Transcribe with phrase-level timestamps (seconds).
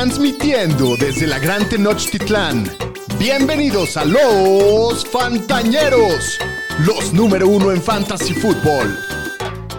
[0.00, 2.70] Transmitiendo desde la Gran Tenochtitlán.
[3.18, 6.38] Bienvenidos a los Fantañeros,
[6.84, 8.94] los número uno en Fantasy Football.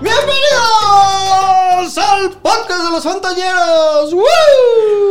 [0.01, 4.13] ¡Bienvenidos al podcast de los Fantañeros!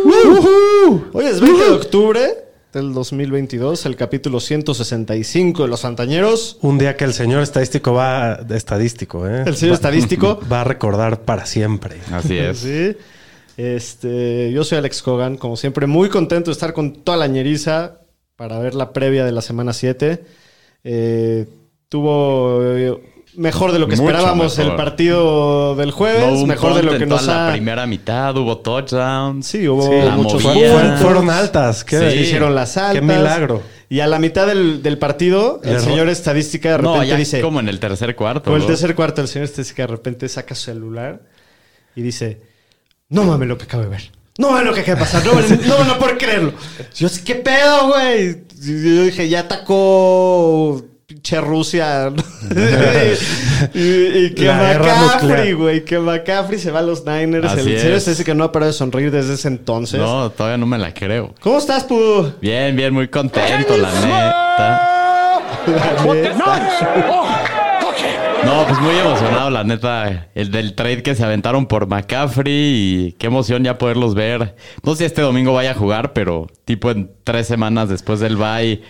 [0.02, 1.04] ¡Woo!
[1.12, 6.58] Hoy es 20 de octubre del 2022, el capítulo 165 de los Fantañeros.
[6.62, 8.40] Un día que el señor estadístico va...
[8.50, 9.44] Estadístico, ¿eh?
[9.46, 10.40] El señor Va- estadístico.
[10.52, 12.00] Va a recordar para siempre.
[12.12, 12.58] Así es.
[12.58, 12.96] Sí.
[13.56, 18.00] Este, yo soy Alex Cogan, como siempre, muy contento de estar con toda la ñeriza
[18.36, 20.24] para ver la previa de la semana 7.
[20.84, 21.46] Eh,
[21.88, 22.94] tuvo eh,
[23.36, 24.72] mejor de lo que Mucho esperábamos mejor.
[24.72, 27.52] el partido del jueves, mejor de lo que nos toda la ha...
[27.52, 29.46] primera mitad, hubo touchdowns.
[29.46, 30.42] Sí, hubo Sí, muchos.
[31.00, 31.82] Fueron, altas.
[31.82, 31.98] ¿Qué?
[31.98, 32.18] Se Sí.
[32.18, 32.94] hicieron las altas.
[32.94, 33.62] Qué milagro.
[33.88, 37.40] Y a la mitad del, del partido, el señor estadística de No, repente ya dice...
[37.40, 38.50] como en el tercer cuarto.
[38.50, 41.22] Por el tercer cuarto, el señor estadística de repente saca su celular
[41.94, 42.45] y dice...
[43.08, 44.10] No mames lo que acabo de ver.
[44.38, 45.24] No mames lo que acaba de pasar.
[45.24, 46.52] No, mames, no a poder creerlo.
[46.94, 48.42] Yo, ¿qué pedo, güey?
[48.62, 52.12] Y Yo dije, ya atacó pinche Rusia.
[53.74, 55.84] y, y que La McCaffrey, güey.
[55.84, 57.52] Que McCaffrey se va a los Niners.
[57.52, 57.80] Así el es.
[57.82, 60.00] señor estadística no ha parado de sonreír desde ese entonces.
[60.00, 61.34] No, todavía no me la creo.
[61.40, 62.32] ¿Cómo estás, Pu?
[62.40, 64.92] Bien, bien, muy contento, la neta.
[68.44, 70.28] No, pues muy emocionado, la neta.
[70.34, 74.56] El del trade que se aventaron por McCaffrey y qué emoción ya poderlos ver.
[74.82, 78.36] No sé si este domingo vaya a jugar, pero tipo en tres semanas después del
[78.36, 78.82] bye.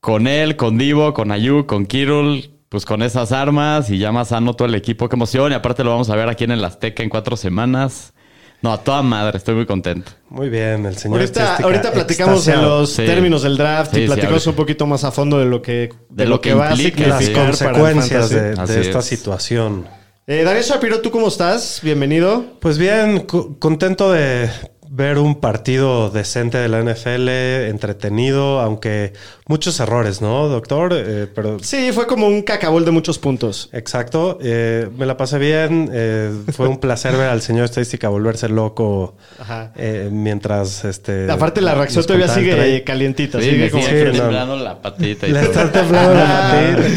[0.00, 4.28] Con él, con Divo, con Ayuk, con Kirul, pues con esas armas y ya más
[4.28, 5.08] sano todo el equipo.
[5.08, 5.52] Qué emoción.
[5.52, 8.14] Y aparte lo vamos a ver aquí en el Azteca en cuatro semanas.
[8.62, 10.12] No, a toda madre, estoy muy contento.
[10.28, 11.20] Muy bien, el señor
[11.62, 13.04] Ahorita, platicamos de los Sí.
[13.04, 15.90] términos del draft Sí, y platicamos un poquito más a fondo de lo que, de
[16.10, 19.04] De lo lo que, que va a Las significar para el consecuencias de, esta es.
[19.04, 19.88] situación.
[20.28, 21.80] Eh, Daniel Shapiro, ¿tú cómo estás?
[21.82, 22.44] Bienvenido.
[22.60, 24.48] Pues bien, co- contento de
[24.94, 27.26] ver un partido decente de la NFL,
[27.70, 29.14] entretenido, aunque
[29.46, 30.92] muchos errores, ¿no, doctor?
[30.94, 33.70] Eh, pero Sí, fue como un cacabol de muchos puntos.
[33.72, 38.50] Exacto, eh, me la pasé bien, eh, fue un placer ver al señor estadística volverse
[38.50, 39.72] loco Ajá.
[39.76, 41.30] eh, mientras este...
[41.30, 43.40] Aparte, la reacción todavía sigue calientita.
[43.40, 43.82] Sí, sigue como...
[43.84, 43.88] no.
[43.88, 45.50] temblando la patita y Le todo.
[45.52, 46.88] está temblando la patita.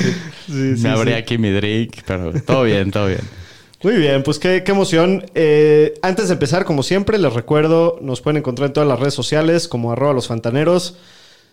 [0.47, 3.21] Sí, sí, Me abrí aquí mi drink, pero todo bien, todo bien.
[3.83, 5.25] Muy bien, pues qué, qué emoción.
[5.35, 9.13] Eh, antes de empezar, como siempre, les recuerdo, nos pueden encontrar en todas las redes
[9.13, 10.97] sociales como arroba los fantaneros.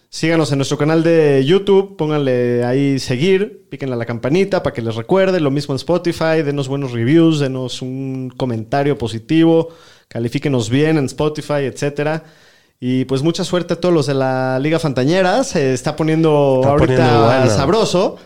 [0.08, 4.82] Síganos en nuestro canal de YouTube, pónganle ahí seguir, píquenle a la campanita para que
[4.82, 5.40] les recuerde.
[5.40, 9.70] Lo mismo en Spotify, denos buenos reviews, denos un comentario positivo,
[10.08, 12.24] califíquenos bien en Spotify, etcétera.
[12.78, 15.44] Y pues mucha suerte a todos los de la Liga Fantañera.
[15.44, 18.16] Se está poniendo Está ahorita poniendo sabroso.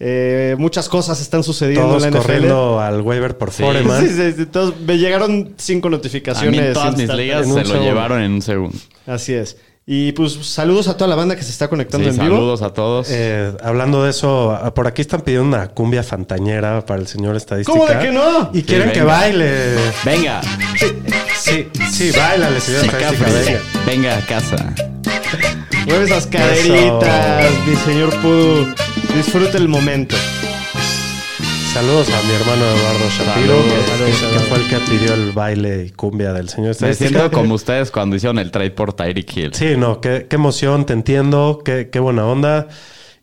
[0.00, 2.26] Eh, muchas cosas están sucediendo Todos en la NFL.
[2.32, 3.62] corriendo al waiver por Sí.
[3.62, 4.00] Foreman.
[4.06, 6.72] Sí, sí, sí, todos- me llegaron cinco A mí notificaciones.
[6.72, 7.82] todas mis ligas se lo segundo.
[7.84, 8.76] llevaron en un segundo.
[9.06, 9.56] Así es.
[9.86, 12.36] Y pues saludos a toda la banda que se está conectando Sí, en vivo.
[12.36, 13.06] saludos a todos.
[13.10, 17.36] Eh, hablando de eso, a- por aquí están pidiendo una cumbia fantañera para el señor
[17.36, 17.78] estadística.
[17.78, 18.50] ¿Cómo de que no?
[18.54, 19.74] Y quieren que baile.
[20.04, 20.40] Venga,
[21.38, 23.28] Sí, sí, bailale, señor estadística.
[23.30, 23.60] Venga.
[23.86, 24.74] venga a casa.
[25.86, 28.66] Mueve esas caderitas, mi señor Pudu.
[29.14, 30.16] Disfrute el momento.
[31.72, 33.64] Saludos a mi hermano Eduardo Shapiro, Saludos.
[33.64, 34.46] que, Saludos, que Eduardo.
[34.48, 38.14] fue el que pidió el baile y cumbia del señor Me siento como ustedes cuando
[38.14, 39.54] hicieron el trade por Tyreek Hill.
[39.54, 42.68] Sí, no, qué, qué emoción, te entiendo, qué, qué buena onda.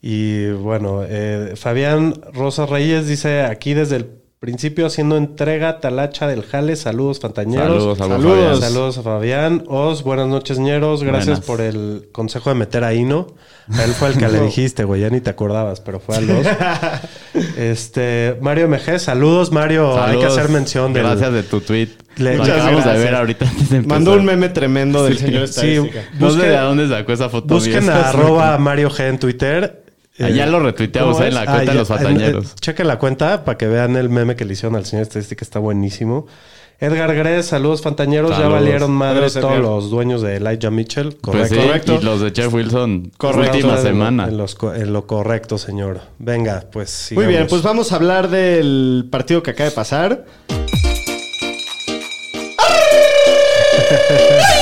[0.02, 4.06] Y bueno, eh, Fabián Rosas Reyes dice aquí desde el
[4.46, 6.76] principio haciendo entrega talacha del jale.
[6.76, 7.96] Saludos, fantañeros.
[7.96, 8.34] Saludos, saludos, Saludos.
[8.58, 8.60] Fabián.
[8.74, 9.64] Saludos a Fabián.
[9.68, 11.04] Os, buenas noches, ñeros.
[11.04, 11.46] Gracias Buenas.
[11.46, 13.28] por el consejo de meter a Hino.
[13.72, 15.02] A él fue el que le dijiste, güey.
[15.02, 16.48] Ya ni te acordabas, pero fue a los.
[17.56, 20.02] este, Mario MG, saludos, Mario.
[20.04, 21.04] Hay que hacer mención del.
[21.04, 21.90] Gracias de tu tweet.
[22.18, 23.96] Le- Muchas acabamos de ver ahorita antes de empezar.
[24.00, 25.26] Mandó un meme tremendo del Sí.
[25.26, 26.04] señor Sí, estadística.
[26.20, 27.54] No sé Busquen- de dónde sacó esa foto.
[27.54, 29.84] Busquen a arroba Mario G en Twitter.
[30.18, 32.46] Eh, lo retuiteamos ¿cómo en la cuenta Ah, de los fantañeros.
[32.46, 35.04] en- eh, chequen la cuenta para que vean el meme que le hicieron al señor
[35.04, 35.44] estadística.
[35.44, 36.28] Está buenísimo.
[36.80, 38.36] Edgar Gres, saludos fantañeros.
[38.38, 39.60] Ya valieron madres todos Edgar.
[39.62, 41.16] los dueños de Elijah Mitchell.
[41.22, 41.56] Pues Correcto.
[41.56, 41.98] sí, Correcto.
[42.02, 43.12] Y los de Jeff Wilson.
[43.18, 43.58] Correcto.
[43.58, 44.28] Última En semana.
[44.28, 46.02] En, los co- en lo correcto, señor.
[46.18, 47.50] Venga, pues Muy bien, sigamos.
[47.52, 50.26] pues vamos a hablar del partido que acaba de pasar.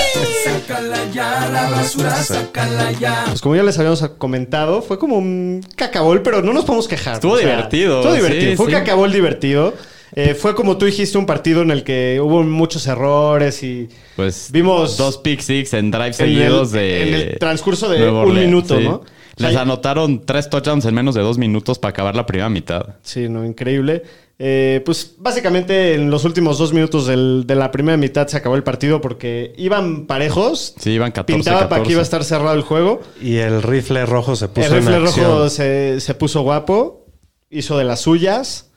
[0.53, 3.25] Sácala ya, la basura, sácala ya.
[3.27, 7.15] Pues como ya les habíamos comentado, fue como un cacabol, pero no nos podemos quejar.
[7.15, 8.51] Estuvo divertido, Estuvo divertido.
[8.51, 8.77] sí, fue un sí.
[8.77, 9.73] cacabol divertido.
[10.15, 14.51] Eh, fue como tú dijiste, un partido en el que hubo muchos errores y Pues
[14.51, 17.01] Vimos- dos pick six en drive en seguidos el, de.
[17.07, 18.83] en el transcurso de un Orleans, minuto, sí.
[18.85, 18.95] ¿no?
[18.95, 19.03] O
[19.37, 22.95] sea, Les anotaron tres touchdowns en menos de dos minutos para acabar la primera mitad.
[23.03, 24.03] Sí, no, increíble.
[24.41, 28.55] Eh, pues básicamente en los últimos dos minutos del- de la primera mitad se acabó
[28.55, 30.75] el partido porque iban parejos.
[30.79, 31.87] Sí, iban 14, Pintaba para 14.
[31.87, 33.01] que iba a estar cerrado el juego.
[33.21, 37.05] Y el rifle rojo se puso el rifle en rojo se, se puso guapo,
[37.49, 38.67] hizo de las suyas.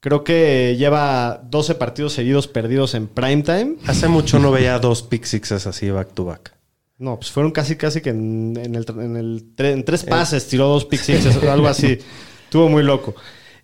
[0.00, 3.76] Creo que lleva 12 partidos seguidos perdidos en primetime.
[3.86, 6.52] Hace mucho no veía dos pick sixes así back to back.
[6.98, 10.46] No, pues fueron casi, casi que en, en el, en el tre- en tres pases
[10.48, 11.98] tiró dos pick sixes, algo así.
[12.44, 13.14] Estuvo muy loco.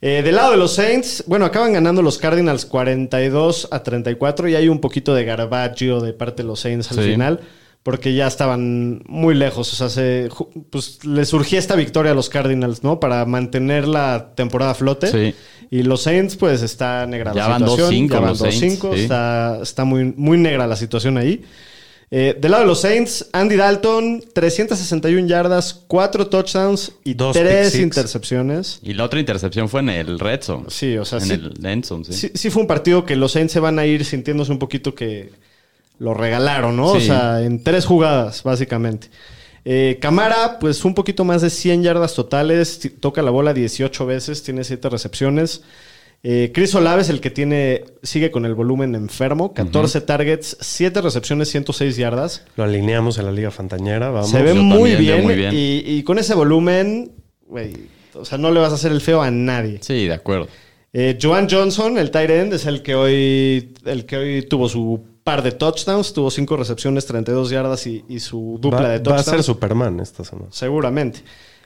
[0.02, 4.54] Eh, del lado de los Saints, bueno, acaban ganando los Cardinals 42 a 34 y
[4.54, 7.10] hay un poquito de garbaggio de parte de los Saints al Sí.
[7.10, 7.40] final,
[7.82, 9.72] porque ya estaban muy lejos.
[9.72, 10.30] O sea, se,
[10.70, 12.98] pues les surgía esta victoria a los Cardinals, ¿no?
[12.98, 15.06] Para mantener la temporada a flote.
[15.08, 15.34] Sí.
[15.70, 17.90] Y los Saints, pues está negra Ya la van situación.
[18.08, 19.00] 2-5 Ya van los Saints, 2-5, sí.
[19.02, 21.42] Está, está muy, muy negra la situación ahí.
[22.12, 27.64] Eh, del lado de los Saints, Andy Dalton, 361 yardas, 4 touchdowns y Dos 3
[27.66, 27.82] pick six.
[27.84, 28.80] intercepciones.
[28.82, 30.64] Y la otra intercepción fue en el Red Zone.
[30.68, 32.12] Sí, o sea, en sí, el end zone, sí.
[32.12, 34.92] sí, sí fue un partido que los Saints se van a ir sintiéndose un poquito
[34.94, 35.30] que
[36.00, 36.88] lo regalaron, ¿no?
[36.92, 39.08] O sea, en tres jugadas, básicamente.
[39.64, 44.42] Eh, Camara, pues un poquito más de 100 yardas totales, toca la bola 18 veces,
[44.42, 45.62] tiene 7 recepciones.
[46.22, 51.00] Eh, Chris Olave es el que tiene, sigue con el volumen enfermo, 14 targets, 7
[51.00, 52.44] recepciones, 106 yardas.
[52.56, 54.30] Lo alineamos en la Liga Fantañera, vamos.
[54.30, 55.54] Se ve muy bien, veo muy bien.
[55.54, 57.12] Y, y con ese volumen,
[57.46, 57.72] güey,
[58.14, 59.78] o sea, no le vas a hacer el feo a nadie.
[59.80, 60.48] Sí, de acuerdo.
[60.92, 65.02] Eh, Joan Johnson, el tight end, es el que hoy, el que hoy tuvo su
[65.24, 68.98] par de touchdowns, tuvo 5 recepciones, 32 yardas y, y su dupla va, de va
[68.98, 69.24] a touchdowns.
[69.26, 70.48] ser Superman esta semana.
[70.50, 71.20] Seguramente.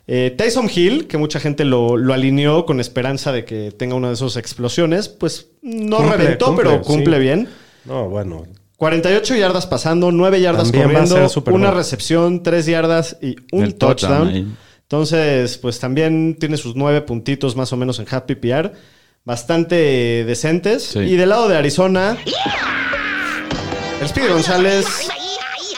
[0.07, 4.09] Eh, Tyson Hill, que mucha gente lo, lo alineó con esperanza de que tenga una
[4.09, 7.23] de esas explosiones, pues no Cumple, reventó, cumple, pero cumple sí.
[7.23, 7.49] bien.
[7.85, 8.45] No, bueno.
[8.77, 14.57] 48 yardas pasando, 9 yardas También corriendo, una recepción, 3 yardas y un El touchdown.
[14.83, 18.73] Entonces, pues también tiene sus 9 puntitos más o menos en Happy PR.
[19.25, 20.83] Bastante decentes.
[20.83, 20.99] Sí.
[20.99, 22.19] Y del lado de Arizona,
[24.03, 25.09] el Speedy González,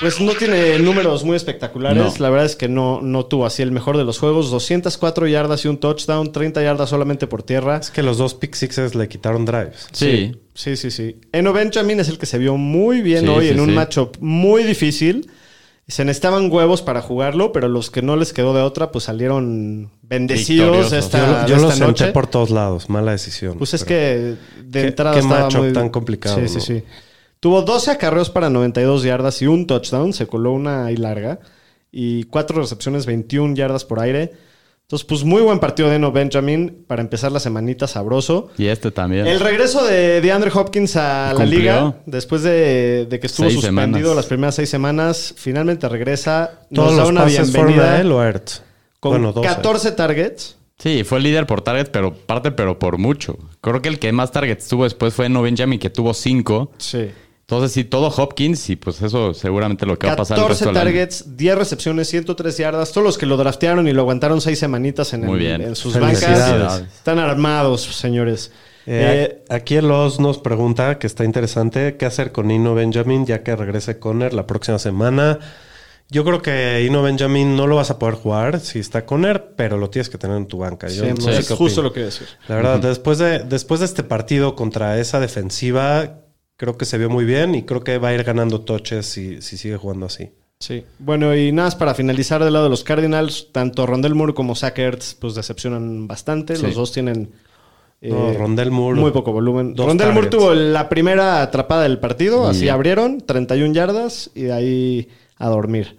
[0.01, 1.97] pues no tiene números muy espectaculares.
[2.03, 2.13] No.
[2.19, 4.51] La verdad es que no, no tuvo así el mejor de los juegos.
[4.51, 7.79] 204 yardas y un touchdown, 30 yardas solamente por tierra.
[7.79, 9.89] Es que los dos pick sixes le quitaron drives.
[9.93, 10.37] Sí.
[10.55, 11.21] Sí, sí, sí.
[11.33, 13.75] Eno Benjamin es el que se vio muy bien Sí, hoy sí, en un sí.
[13.75, 15.31] matchup muy difícil.
[15.89, 19.91] Se necesitaban huevos para jugarlo, pero los que no les quedó de otra, pues salieron
[20.03, 22.07] bendecidos esta, Yo, yo esta los senté noche.
[22.13, 22.89] por todos lados.
[22.91, 23.57] Mala decisión.
[23.57, 24.35] Pues es que
[24.65, 25.73] de Qué- entrada qué estaba matchup muy...
[25.73, 26.61] tan complicado, Sí, sí, ¿no?
[26.61, 26.83] sí.
[27.47, 30.13] Tuvo 12 acarreos para 92 yardas y un touchdown.
[30.13, 31.39] Se coló una ahí larga.
[31.93, 34.33] Y cuatro recepciones, 21 yardas por aire.
[34.83, 38.49] Entonces, pues muy buen partido de Eno Benjamin para empezar la semanita sabroso.
[38.59, 39.29] Y este también.
[39.29, 43.61] El regreso de, de Andre Hopkins a la liga, después de, de que estuvo Seis
[43.61, 44.17] suspendido semanas.
[44.17, 46.63] las primeras seis semanas, finalmente regresa.
[46.71, 48.13] Nos da una bienvenida él
[48.99, 49.47] con bueno, dos.
[49.47, 49.55] a él.
[49.55, 50.57] 14 targets.
[50.81, 53.39] Sí, fue el líder por target, pero parte, pero por mucho.
[53.61, 56.73] Creo que el que más targets tuvo después fue No Benjamin, que tuvo cinco.
[56.79, 57.09] Sí.
[57.49, 60.65] Entonces, sí, todo Hopkins, y pues eso seguramente lo que va a pasar el 14
[60.65, 60.85] resto del año.
[60.99, 62.91] targets, 10 recepciones, 103 yardas.
[62.91, 65.61] Todos los que lo draftearon y lo aguantaron seis semanitas en, el- Muy bien.
[65.63, 66.83] en sus bancas.
[66.93, 68.51] Están armados, señores.
[68.89, 73.27] Eh, Eh, aquí el Oz nos pregunta, que está interesante, ¿qué hacer con Ino Benjamin
[73.27, 75.39] ya que regrese Conner la próxima semana?
[76.11, 79.77] Yo creo que Ino Benjamin no lo vas a poder jugar si está Conner, pero
[79.77, 80.89] lo tienes que tener en tu banca.
[80.89, 82.27] Yo sí, no sé es qué justo lo que decir.
[82.49, 86.21] La verdad, después, de, después de este partido contra esa defensiva,
[86.57, 89.41] creo que se vio muy bien y creo que va a ir ganando toches si,
[89.43, 90.31] si sigue jugando así.
[90.59, 90.85] Sí.
[90.99, 94.55] Bueno, y nada más para finalizar del lado de los Cardinals, tanto Rondell Moore como
[94.55, 96.57] Zach Ertz, pues decepcionan bastante.
[96.57, 96.63] Sí.
[96.63, 97.31] Los dos tienen
[98.01, 98.99] No, eh, Rondell Moore.
[98.99, 99.77] muy poco volumen.
[99.77, 100.31] Rondell Moore targets.
[100.31, 105.99] tuvo la primera atrapada del partido, así abrieron, 31 yardas y de ahí a dormir.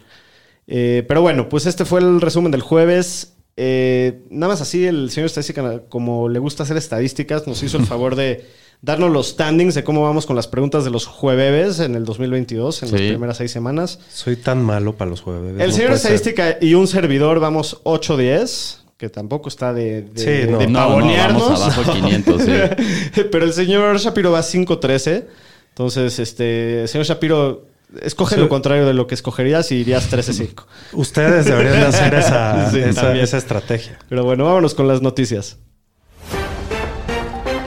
[0.65, 3.36] Eh, pero bueno, pues este fue el resumen del jueves.
[3.58, 7.86] Eh, nada más así, el señor Estadística, como le gusta hacer estadísticas, nos hizo el
[7.88, 8.46] favor de
[8.81, 12.84] darnos los standings de cómo vamos con las preguntas de los jueves en el 2022,
[12.84, 14.00] en las primeras seis semanas.
[14.10, 15.51] Soy tan malo para los jueves.
[15.60, 16.13] El no señor ser.
[16.13, 20.57] Estadística y un servidor vamos 8-10, que tampoco está de, de, Sí, no.
[20.60, 21.43] de No, no, pavonearnos.
[21.43, 23.22] vamos abajo 500, sí.
[23.31, 25.25] Pero el señor Shapiro va 5-13.
[25.69, 27.65] Entonces, este, señor Shapiro,
[28.01, 28.41] escoge Sí.
[28.41, 30.65] lo contrario de lo que escogerías y irías 13-5.
[30.93, 33.24] Ustedes deberían de hacer esa, Sí, esa, también.
[33.24, 34.00] esa estrategia.
[34.10, 35.57] Pero bueno, vámonos con las noticias.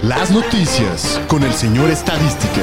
[0.02, 2.62] Las noticias con el señor Estadística.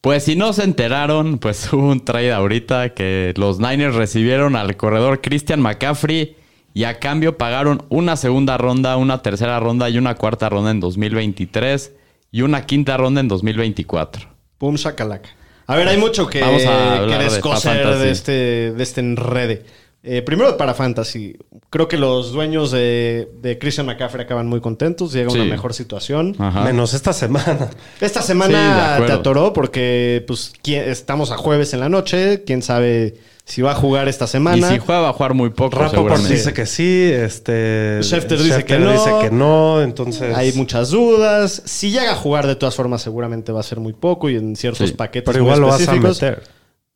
[0.00, 4.76] Pues si no se enteraron, pues hubo un trade ahorita que los Niners recibieron al
[4.76, 6.36] corredor Christian McCaffrey
[6.74, 10.80] y a cambio pagaron una segunda ronda, una tercera ronda y una cuarta ronda en
[10.80, 11.92] 2023
[12.32, 14.26] y una quinta ronda en 2024.
[14.58, 15.28] Pum, shakalaka.
[15.68, 18.32] A ver, hay mucho que, Vamos a que hablar de descoser de, este,
[18.72, 19.64] de este enrede.
[20.06, 21.34] Eh, primero para Fantasy.
[21.70, 25.12] Creo que los dueños de, de Christian McCaffrey acaban muy contentos.
[25.14, 25.38] Llega Sí.
[25.38, 26.36] una mejor situación.
[26.38, 26.62] Ajá.
[26.64, 27.70] Menos esta semana.
[28.02, 32.44] Esta Sí, semana te atoró porque pues, ¿quién- estamos a jueves en la noche.
[32.44, 33.14] Quién sabe
[33.46, 34.68] si va a jugar esta Y semana.
[34.70, 38.00] si juega, va a jugar muy poco, Rappaport dice que sí, este...
[38.02, 38.92] Schefter dice que no.
[38.92, 40.34] dice que no, entonces...
[40.36, 41.62] Hay muchas dudas.
[41.64, 44.54] Si llega a jugar, de todas formas, seguramente va a ser muy poco y en
[44.56, 44.94] ciertos Sí.
[44.94, 46.42] paquetes Pero muy igual lo vas a meter.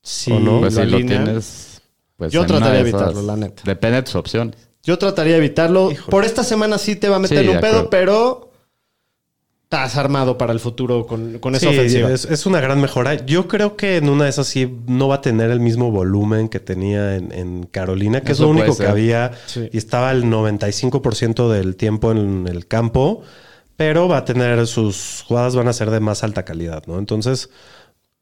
[0.02, 0.60] Sí, ¿O no?
[0.60, 1.67] Pues si lo tienes...
[2.18, 3.62] Pues Yo trataría de evitarlo, la neta.
[3.64, 4.56] Depende de tus opciones.
[4.82, 5.90] Yo trataría de evitarlo.
[6.10, 8.50] Por esta semana sí te va a meter Sí, un pedo, pero
[9.64, 12.10] estás armado para el futuro con, con esa Sí, ofensiva.
[12.10, 13.14] es, es una gran mejora.
[13.26, 16.48] Yo creo que en una de esas sí no va a tener el mismo volumen
[16.48, 19.32] que tenía en, en Carolina, que es lo único que había.
[19.46, 19.68] Sí.
[19.72, 23.22] Y estaba el 95% del tiempo en el campo,
[23.76, 26.98] pero va a tener sus jugadas van a ser de más alta calidad, ¿no?
[26.98, 27.50] Entonces,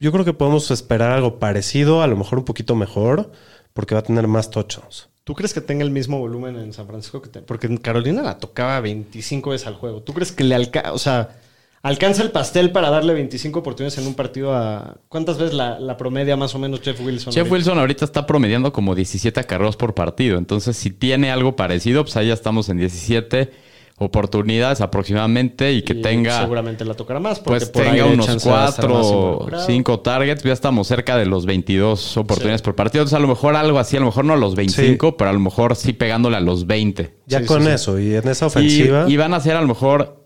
[0.00, 3.30] yo creo que podemos esperar algo parecido, a lo mejor un poquito mejor,
[3.76, 5.08] porque va a tener más touchdowns.
[5.22, 8.22] ¿Tú crees que tenga el mismo volumen en San Francisco que te- Porque en Carolina
[8.22, 10.02] la tocaba 25 veces al juego.
[10.02, 11.36] ¿Tú crees que le alcanza, o sea,
[11.82, 14.96] alcanza el pastel para darle 25 oportunidades en un partido a...
[15.08, 17.32] ¿Cuántas veces la, la promedia más o menos Jeff Wilson?
[17.32, 17.52] Jeff ahorita?
[17.54, 20.38] Wilson ahorita está promediando como 17 acarreos por partido.
[20.38, 23.50] Entonces, si tiene algo parecido, pues ahí ya estamos en 17
[23.98, 26.40] oportunidades aproximadamente y que Y tenga...
[26.40, 27.38] Seguramente la tocará más.
[27.40, 29.66] porque Pues por tenga aire unos 4 o involucrado.
[29.66, 33.02] 5 targets, ya estamos cerca de los 22 oportunidades por partido.
[33.02, 35.32] Entonces, a lo mejor algo así, a lo mejor no a los 25, pero a
[35.32, 37.14] lo mejor sí pegándole a los 20.
[37.26, 37.74] Ya Sí, con sí, sí.
[37.74, 39.04] eso y en esa Y, ofensiva.
[39.08, 40.25] y van a ser a lo mejor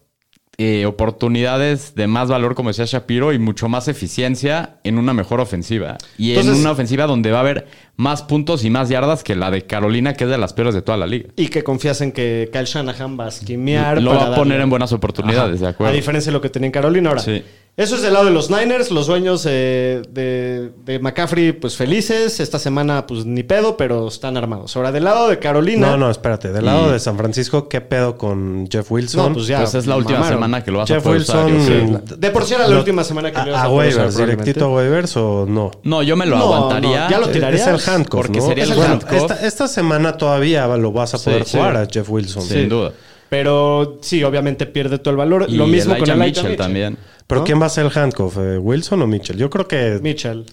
[0.62, 5.40] eh, oportunidades de más valor, como decía Shapiro, y mucho más eficiencia en una mejor
[5.40, 5.96] ofensiva.
[6.18, 9.36] Y Entonces- en una ofensiva donde va a haber más puntos y más yardas que
[9.36, 11.30] la de Carolina, que es de las peores de toda la liga.
[11.36, 14.02] Y que confías en que Kyle Shanahan va a esquimear.
[14.02, 15.64] Lo para va a poner darle- en buenas oportunidades, Ajá.
[15.64, 15.92] de acuerdo.
[15.92, 17.08] A diferencia de lo que tenía en Carolina.
[17.10, 17.42] Ahora, Sí.
[17.76, 18.90] Eso es del lado de los Niners.
[18.90, 22.38] Los dueños eh, de, de McCaffrey, pues felices.
[22.38, 24.76] Esta semana, pues ni pedo, pero están armados.
[24.76, 25.86] Ahora, del lado de Carolina.
[25.92, 26.52] No, no, espérate.
[26.52, 29.28] Del Y- lado de San Francisco, ¿qué pedo con Jeff Wilson?
[29.28, 29.60] No, pues ya.
[29.60, 30.38] pues es la última mamaron.
[30.38, 31.66] semana que lo vas Jeff a poder usar, Wilson.
[31.66, 32.02] creo.
[32.06, 32.14] Sí.
[32.18, 33.98] De por sí era la Lo- última semana que lo ibas a a poder usar,
[34.06, 35.70] waivers, directito a waivers o no.
[35.82, 37.04] No, yo me lo No, aguantaría.
[37.04, 37.66] no, ya lo Es- tirarías.
[37.66, 38.46] Es el handcuff, Porque ¿no?
[38.46, 39.12] sería el Bueno, handcuff.
[39.12, 41.56] Esta, esta semana todavía lo vas a Sí, poder sí.
[41.56, 42.42] jugar a Jeff Wilson.
[42.42, 42.92] Sin duda.
[43.30, 45.46] Pero sí, obviamente pierde todo el valor.
[45.48, 46.98] Y lo mismo con Elijah el Mitchell también.
[47.30, 47.44] Pero ¿No?
[47.46, 48.36] ¿quién va a ser el handcuff?
[48.36, 49.38] eh, ¿Wilson o Mitchell?
[49.38, 50.44] Yo creo que Mitchell.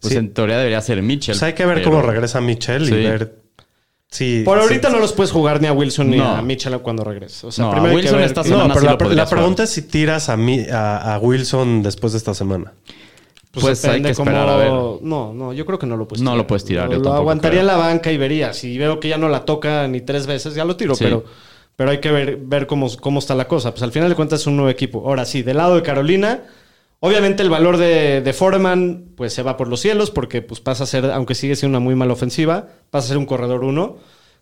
[0.00, 0.18] Pues Sí.
[0.18, 1.32] en teoría debería ser Mitchell.
[1.34, 2.92] pues hay que ver pero- cómo regresa Mitchell y Sí.
[2.92, 3.42] ver
[4.08, 4.42] si...
[4.44, 6.28] Por si- ahorita no los puedes jugar ni a Wilson ni No.
[6.36, 7.46] a Mitchell cuando regrese.
[7.46, 9.26] O sea, No, primero a hay que Wilson ver esta semana No, pero sí la,
[9.26, 9.64] pregunta jugar.
[9.64, 12.72] es si tiras a, mi- a, a Wilson después de esta semana.
[13.52, 14.68] Pues hay depende que esperar a ver.
[15.00, 16.36] No, no, yo creo que no lo puedes No tirar.
[16.36, 17.60] lo puedes tirar, Lo, yo lo tampoco aguantaría creo.
[17.62, 18.52] en la banca y vería.
[18.52, 20.94] Si veo que ya no la toca ni tres veces, ya lo tiro.
[20.94, 21.04] Sí.
[21.04, 21.24] Pero,
[21.76, 23.70] pero hay que ver, ver cómo, cómo está la cosa.
[23.70, 25.02] Pues al final de cuentas es un nuevo equipo.
[25.06, 26.44] Ahora sí, del lado de Carolina,
[27.00, 30.84] obviamente el valor de, de Foreman pues se va por los cielos porque pues pasa
[30.84, 33.98] a ser, aunque sigue siendo una muy mala ofensiva, pasa a ser un corredor uno.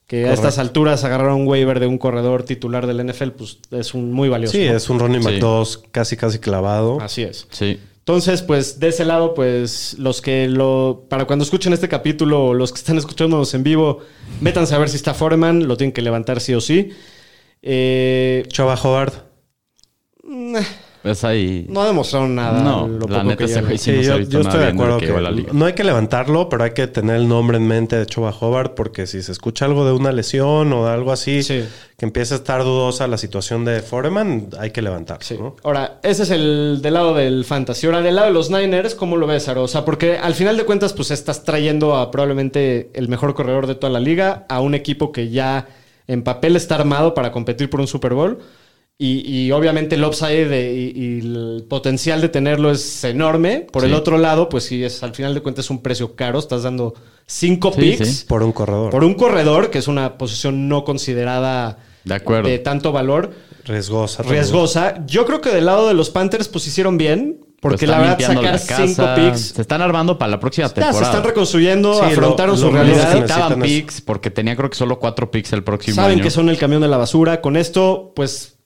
[0.07, 3.95] Que a estas alturas agarrar un waiver de un corredor titular del NFL, pues es
[3.95, 4.53] un muy valioso.
[4.53, 4.77] Sí, ¿no?
[4.77, 5.41] es un running back Sí.
[5.41, 7.01] 2 casi casi clavado.
[7.01, 7.47] Así es.
[7.51, 7.81] Sí.
[8.01, 11.07] Entonces, pues de ese lado, pues los que lo.
[11.09, 14.01] Para cuando escuchen este capítulo, los que están escuchándonos en vivo,
[14.43, 16.91] métanse a ver si está Foreman, lo tienen que levantar sí o sí.
[17.67, 19.13] Eh, Chava Howard.
[21.03, 21.67] Es ahí.
[21.69, 22.63] no ha demostrado nada.
[22.63, 23.67] No, lo la poco neta que ese lleva.
[23.67, 25.19] güey sí Sí, no se ha visto yo nada estoy de acuerdo que que, llegó
[25.19, 25.51] a la liga.
[25.53, 28.75] no hay que levantarlo, pero hay que tener el nombre en mente de Chova Hobart
[28.75, 31.63] porque si se escucha algo de una lesión o de algo así Sí.
[31.99, 35.23] que empiece a estar dudosa la situación de Foreman, hay que levantarlo.
[35.25, 35.37] Sí.
[35.39, 35.57] ¿no?
[35.63, 37.85] Ahora, ese es el del lado del fantasy.
[37.87, 39.63] Ahora, del lado de los Niners, ¿cómo lo ves, Aro?
[39.65, 43.67] O sea, porque al final de cuentas, pues estás trayendo a probablemente el mejor corredor
[43.67, 45.67] de toda la liga, a un equipo que ya
[46.07, 48.39] en papel está armado para competir por un Super Bowl.
[48.97, 53.67] Y, y obviamente el upside de- y, y el potencial de tenerlo es enorme.
[53.73, 56.39] Por el otro lado, pues sí, es al final de cuentas un precio caro.
[56.39, 56.95] Estás dando
[57.27, 58.25] cinco Sí, picks sí.
[58.29, 58.91] Por un corredor.
[58.91, 62.49] por un corredor, que es una posición no considerada De acuerdo.
[62.49, 63.33] de tanto valor
[63.65, 64.23] Riesgosa.
[64.23, 65.05] riesgosa.
[65.07, 67.44] Yo creo que del lado de los Panthers pues hicieron bien.
[67.71, 69.15] Porque Lo la verdad, limpiando sacar la cinco casa.
[69.15, 69.41] picks.
[69.41, 70.99] Se están armando para la próxima Ya, temporada.
[70.99, 73.15] se están reconstruyendo, Sí, lo- afrontaron lo su menos realidad.
[73.15, 76.23] Necesitaban picks porque tenía creo que solo cuatro picks el próximo Saben año.
[76.23, 77.41] que son el camión de la basura.
[77.41, 78.57] Con esto, pues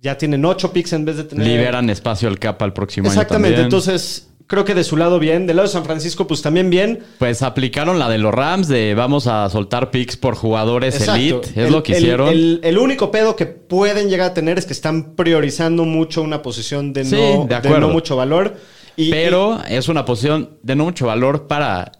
[0.00, 1.46] ya tienen ocho picks en vez de tener.
[1.46, 3.56] Liberan espacio al capa el próximo Exactamente.
[3.58, 3.64] año también.
[3.66, 5.46] Entonces, creo que de su lado bien.
[5.46, 6.98] Del lado de San Francisco, pues también bien.
[7.20, 11.20] Pues aplicaron la de los Rams de vamos a soltar picks por jugadores Exacto.
[11.20, 11.48] elite.
[11.50, 12.28] Es El- lo que el- hicieron.
[12.30, 16.42] El, el único pedo que pueden llegar a tener es que están priorizando mucho una
[16.42, 18.56] posición de, Sí, no, de de no mucho valor.
[18.96, 21.92] Y, pero es una posición de no mucho valor para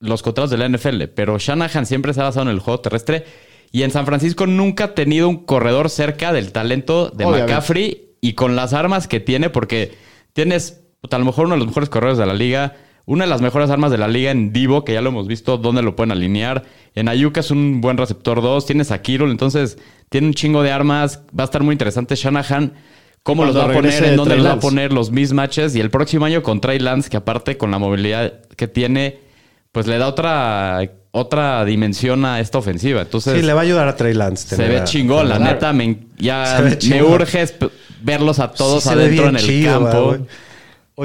[0.00, 1.04] los contratos de la NFL.
[1.14, 3.24] Pero Shanahan siempre se ha basado en el juego terrestre.
[3.70, 7.52] Y en San Francisco nunca ha tenido un corredor cerca del talento de Obviamente.
[7.52, 9.92] McCaffrey y con las armas que tiene, porque
[10.32, 12.76] tienes puta, a lo mejor uno de los mejores corredores de la liga,
[13.06, 15.56] una de las mejores armas de la liga en Divo, que ya lo hemos visto
[15.58, 16.64] dónde lo pueden alinear.
[16.94, 19.78] En Ayuka es un buen receptor 2, tienes a Kirul, entonces
[20.10, 21.20] tiene un chingo de armas.
[21.36, 22.72] Va a estar muy interesante Shanahan.
[23.22, 24.04] ¿Cómo los va a poner?
[24.04, 25.76] ¿En dónde los va a poner los mismatches?
[25.76, 29.18] Y el próximo año con Trey Lance, que aparte con la movilidad que tiene,
[29.72, 30.80] pues le da otra,
[31.10, 33.02] otra dimensión a esta ofensiva.
[33.02, 34.56] Entonces, Sí, le va a ayudar a Trey Lance.
[34.56, 35.72] se ve chingón, la neta.
[35.72, 37.44] Me, ya me urge
[38.02, 40.18] verlos a todos Sí, adentro en el chido, campo.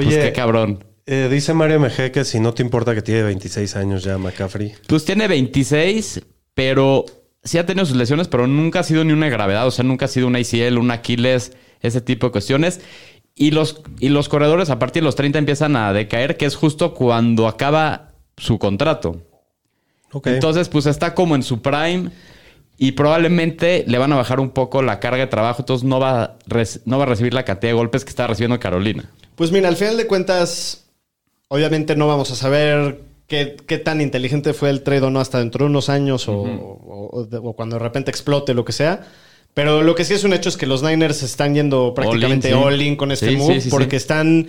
[0.02, 0.84] Pues Oye, qué cabrón.
[1.06, 4.74] eh, dice Mario MG que si no te importa que tiene 26 años ya McCaffrey.
[4.86, 6.20] Pues tiene 26,
[6.52, 7.06] pero
[7.42, 9.66] sí ha tenido sus lesiones, pero nunca ha sido ni una gravedad.
[9.66, 12.80] O sea, nunca ha sido un ACL, un Aquiles, ese tipo de cuestiones.
[13.34, 16.56] Y los, y los corredores a partir de los 30 empiezan a decaer, que es
[16.56, 19.22] justo cuando acaba su contrato.
[20.24, 22.10] Entonces, pues está como en su prime
[22.78, 25.62] y probablemente le van a bajar un poco la carga de trabajo.
[25.62, 26.36] Entonces, no va,
[26.84, 29.10] no va a recibir la cantidad de golpes que está recibiendo Carolina.
[29.34, 30.84] Pues mira, al final de cuentas,
[31.48, 35.38] obviamente no vamos a saber qué, qué tan inteligente fue el trade o no hasta
[35.38, 38.72] dentro de unos años o, o- o de- o cuando de repente explote, lo que
[38.72, 39.06] sea.
[39.54, 42.54] Pero lo que sí es un hecho es que los Niners están yendo prácticamente sí.
[42.54, 44.48] all in con este Sí, move sí, porque están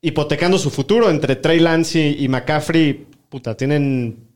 [0.00, 3.06] hipotecando su futuro entre Trey Lance y, y McCaffrey.
[3.28, 4.27] Puta, tienen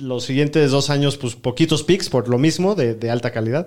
[0.00, 3.66] los siguientes dos años, pues poquitos picks por lo mismo, de, de alta calidad.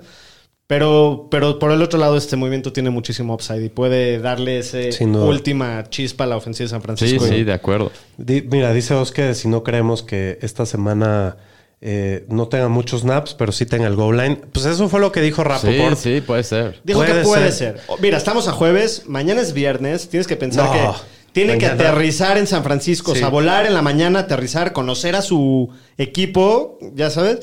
[0.65, 5.25] Pero, pero por el otro lado, este movimiento tiene muchísimo upside y puede darle duda.
[5.25, 7.25] última chispa a la ofensiva de San Sí, Francisco.
[7.27, 7.91] sí, de acuerdo.
[8.17, 11.35] Di- mira, dice Os que si no creemos que esta semana
[11.81, 14.37] eh, no tenga muchos snaps, pero sí tenga el goal line.
[14.53, 15.97] Pues eso fue lo que dijo Sí, Rappaport.
[15.97, 16.79] sí, puede ser.
[16.85, 17.79] Dijo Puede que puede ser.
[17.85, 17.99] ser.
[18.01, 20.97] Mira, estamos a jueves, mañana es viernes, tienes que pensar No, que
[21.33, 23.19] tiene que aterrizar en San Francisco, o Sí.
[23.19, 27.39] sea, volar en la mañana, aterrizar, conocer a su equipo, ya sabes,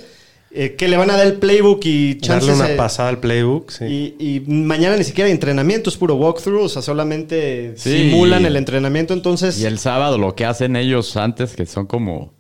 [0.53, 3.19] eh, que le van a dar el playbook y chances Darle una eh, pasada al
[3.21, 3.71] playbook.
[3.71, 4.17] Sí.
[4.19, 8.11] Y, y mañana ni siquiera hay entrenamiento, es puro walkthrough, o sea, solamente Sí.
[8.11, 9.61] simulan el entrenamiento, entonces...
[9.61, 12.33] Y el sábado lo que hacen ellos antes, que son como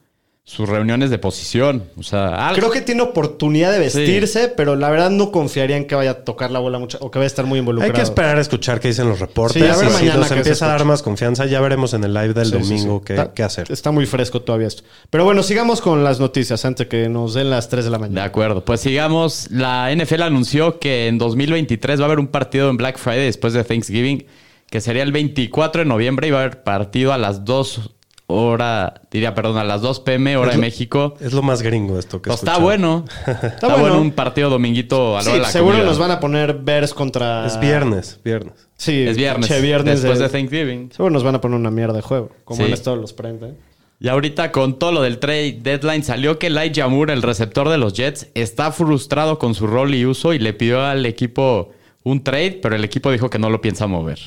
[0.50, 1.84] sus reuniones de posición.
[1.96, 2.56] O sea, algo.
[2.58, 6.14] Creo que tiene oportunidad de vestirse, pero la verdad no confiaría en que vaya a
[6.24, 7.92] tocar la bola mucho o que vaya a estar muy Hay involucrado.
[7.94, 9.62] que esperar a escuchar qué dicen los reportes.
[9.62, 12.12] Sí, a ver y si nos empieza a dar más confianza, ya veremos en el
[12.12, 13.04] live del Sí, domingo sí.
[13.06, 13.70] Qué, Está- qué hacer.
[13.70, 14.82] Está muy fresco todavía esto.
[15.08, 18.02] Pero bueno, sigamos con las noticias antes que nos den las 3 de la De
[18.02, 18.24] mañana.
[18.24, 18.64] acuerdo.
[18.64, 19.48] Pues sigamos.
[19.52, 23.52] La NFL anunció que en 2023 va a haber un partido en Black Friday después
[23.52, 24.26] de Thanksgiving,
[24.68, 27.92] que sería el 24 de noviembre y va a haber partido a las 2
[28.32, 31.14] horas, diría, perdón, a las 2 pm hora Es de lo- México.
[31.20, 33.04] Es lo más gringo esto que Pues está bueno.
[33.26, 33.78] Está, bueno.
[33.80, 34.00] bueno.
[34.00, 35.86] un partido dominguito a la Sí, hora de la seguro comida.
[35.88, 37.46] nos van a poner Bears contra...
[37.46, 38.54] Es viernes, viernes.
[38.76, 39.48] Sí, Es viernes.
[39.48, 40.90] che, viernes después de- de Thanksgiving.
[40.92, 42.64] Seguro nos van a poner una mierda de juego, como Sí.
[42.66, 43.54] han estado los prime time.
[44.02, 47.76] Y ahorita con todo lo del trade deadline salió que Elijah Moore, el receptor de
[47.76, 52.24] los Jets, está frustrado con su rol y uso y le pidió al equipo un
[52.24, 54.18] trade, pero el equipo dijo que no lo piensa mover.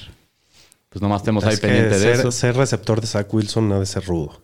[0.93, 2.32] Pues nomás estemos ahí pendiente de eso.
[2.32, 4.39] ser receptor de Zach Wilson ha de ser rudo.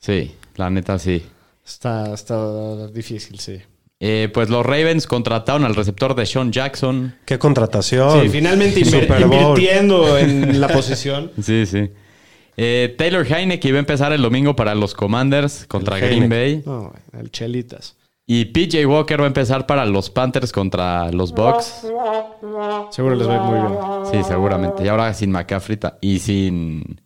[0.00, 1.22] Sí, la neta sí.
[1.64, 3.60] Está, está difícil, sí.
[4.00, 7.14] Eh, pues los Ravens contrataron al receptor de Sean Jackson.
[7.24, 8.20] Qué contratación.
[8.20, 8.80] Sí, finalmente
[9.20, 11.30] invirtiendo en la posición.
[11.40, 11.88] Sí, sí.
[12.56, 16.28] Eh, Taylor Heineke iba a empezar el domingo para los Commanders contra El Green.
[16.28, 16.62] Bay.
[16.66, 17.94] No, el Chelitas.
[18.26, 21.86] Y PJ Walker va a empezar para los Panthers contra los Bucks.
[22.90, 23.78] Seguro les va a ir muy bien.
[24.12, 24.84] Sí, seguramente.
[24.84, 27.00] Y ahora sin McCaffrey y sin...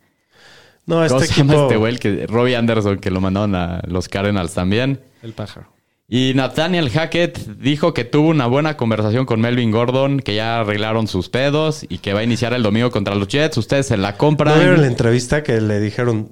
[0.85, 1.63] No, ¿Cómo este equipo.
[1.63, 1.93] este güey?
[1.95, 5.01] El Que, Robbie Anderson, que lo mandaron a los Cardinals también.
[5.23, 5.67] El pájaro.
[6.09, 11.09] Y Nathaniel Hackett dijo que tuvo una buena conversación con Melvin Gordon, que ya arreglaron
[11.09, 13.57] sus pedos y que va a iniciar el domingo contra los Jets.
[13.57, 14.59] Ustedes se la ¿No compran.
[14.61, 16.29] vieron la entrevista que le dijeron?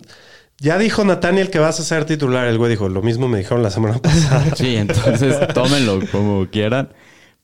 [0.64, 2.46] Ya dijo Nathaniel que vas a ser titular.
[2.46, 4.44] El güey dijo, lo mismo me dijeron la semana pasada.
[4.57, 6.88] Sí, entonces tómenlo como quieran.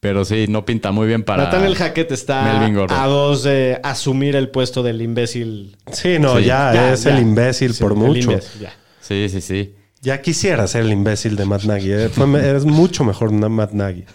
[0.00, 1.44] Pero sí, no pinta muy bien para...
[1.44, 5.76] Nathaniel Hackett está a dos de asumir el puesto del imbécil.
[5.92, 6.44] Sí, no, Sí.
[6.44, 7.14] ya, Ya, es ya.
[7.14, 8.30] el imbécil Sí, por mucho.
[8.30, 8.72] imbécil, ya.
[9.02, 9.74] Sí, sí, sí.
[10.00, 11.92] Ya quisiera ser el imbécil de Matt Nagy.
[11.92, 12.10] eh.
[12.42, 14.06] Eres mucho mejor Matt Nagy.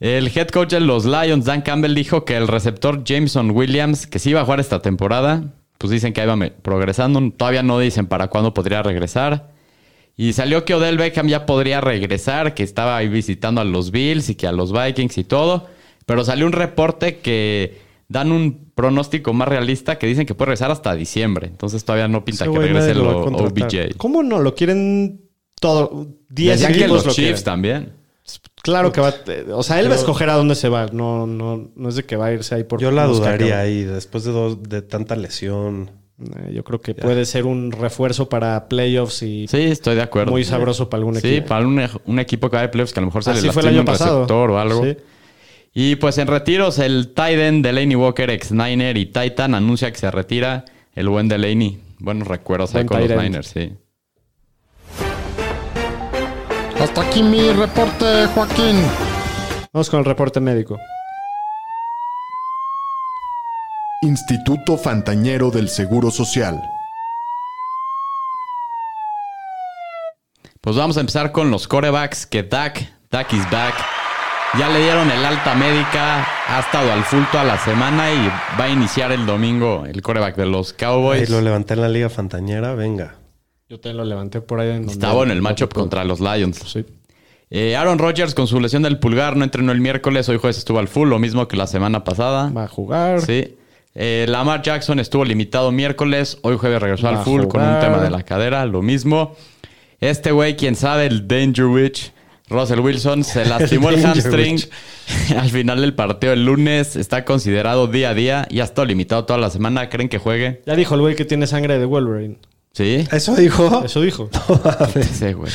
[0.00, 4.18] El head coach de los Lions, Dan Campbell, dijo que el receptor Jameson Williams, que
[4.18, 7.30] sí iba a jugar esta temporada, pues dicen que ahí va progresando.
[7.30, 9.52] Todavía no dicen para cuándo podría regresar.
[10.14, 14.28] Y salió que Odell Beckham ya podría regresar, que estaba ahí visitando a los Bills
[14.28, 15.68] y que a los Vikings y todo.
[16.04, 20.70] Pero salió un reporte que dan un pronóstico más realista que dicen que puede regresar
[20.70, 21.46] hasta diciembre.
[21.46, 23.46] Entonces todavía no pinta que regrese contratar.
[23.46, 23.96] OBJ.
[23.96, 24.38] ¿Cómo no?
[24.38, 25.22] Lo quieren
[25.58, 26.08] todo.
[26.28, 27.44] 10 Decían que los lo Chiefs quieren.
[27.44, 27.92] también.
[28.62, 29.08] Claro que va.
[29.08, 30.86] a- O sea, él va a escoger a dónde se va.
[30.92, 32.80] No, no, no es de que va a irse ahí por.
[32.80, 33.54] Yo la dudaría cacahuates.
[33.56, 35.90] ahí, después de, dos- de tanta lesión.
[36.20, 40.30] Eh, Yo creo que puede ser un refuerzo para playoffs y Sí, estoy de acuerdo.
[40.32, 41.46] muy sabroso para algún Sí, equipo.
[41.48, 43.52] para un, un equipo que va de playoffs que a lo mejor se Así le
[43.52, 44.18] fue el año un pasado.
[44.18, 44.84] receptor o algo.
[44.84, 44.96] Sí.
[45.72, 50.10] Y pues en retiros, el Titan Delaney Walker, ex Niner y Titan, anuncia que se
[50.10, 50.64] retira
[50.94, 51.78] el buen Delaney.
[52.00, 53.22] buenos recuerdos ahí Buen con los.
[53.22, 53.72] Niners, sí.
[56.80, 58.82] Hasta aquí mi reporte, Joaquín.
[59.72, 60.78] Vamos con el reporte médico.
[64.02, 66.58] Instituto Fantañero del Seguro Social.
[70.62, 73.74] Pues vamos a empezar con los corebacks, que Dak, Dak is back.
[74.58, 78.26] Ya le dieron el alta médica, ha estado al full toda la semana y
[78.58, 81.28] va a iniciar el domingo el coreback de los Cowboys.
[81.28, 83.19] lo levanté en la Liga Fantañera, venga.
[83.70, 84.70] Yo te lo levanté por ahí.
[84.70, 86.58] En donde- Estaba en el matchup contra los Lions.
[86.66, 86.84] Sí.
[87.50, 90.80] Eh, Aaron Rodgers con su lesión del pulgar no entrenó el miércoles, hoy jueves estuvo
[90.80, 92.50] al full, lo mismo que la semana pasada.
[92.50, 93.20] Va a jugar.
[93.22, 93.54] Sí.
[93.94, 97.98] Eh, Lamar Jackson estuvo limitado miércoles, hoy jueves regresó Va al full con un tema
[97.98, 99.36] de la cadera, lo mismo.
[100.00, 102.12] Este güey, quién sabe, el Danger Witch,
[102.48, 104.58] Russell Wilson, se lastimó el, hamstring
[105.38, 109.26] al final del partido el lunes, está considerado día a día y ha estado limitado
[109.26, 110.60] toda la semana, ¿creen que juegue?
[110.66, 112.38] Ya dijo el güey que tiene sangre de Wolverine.
[112.72, 113.06] Sí.
[113.10, 113.82] ¿Eso dijo?
[113.84, 114.30] Eso dijo.
[115.12, 115.50] Sí, güey.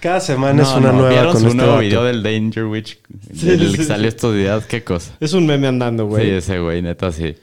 [0.00, 1.82] Cada semana es No, una no, nueva ¿Vieron con su este nuevo vato.
[1.82, 2.98] video del Danger Witch?
[3.34, 3.84] Sí, el sí, que sí.
[3.84, 5.12] salió estos días, qué cosa.
[5.20, 6.30] Es un meme andando, Sí, güey.
[6.30, 7.36] ese güey, neta, sí.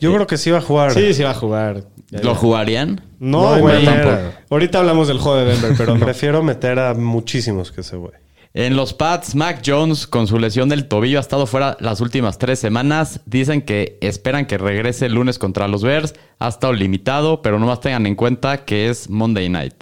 [0.00, 0.92] Yo creo que sí va a jugar.
[0.92, 1.84] Sí, sí va a jugar.
[2.10, 3.00] Ya, ¿Lo jugarían?
[3.18, 3.84] No No, güey.
[3.84, 4.42] manera.
[4.50, 6.04] Ahorita hablamos del juego de Denver, pero no.
[6.04, 8.12] Prefiero meter a muchísimos que ese güey.
[8.56, 12.38] En los Pats, Mac Jones con su lesión del tobillo ha estado fuera las últimas
[12.38, 13.20] tres semanas.
[13.26, 16.14] Dicen que esperan que regrese el lunes contra los Bears.
[16.38, 19.74] Ha estado limitado, pero nomás tengan en cuenta que es Monday Night.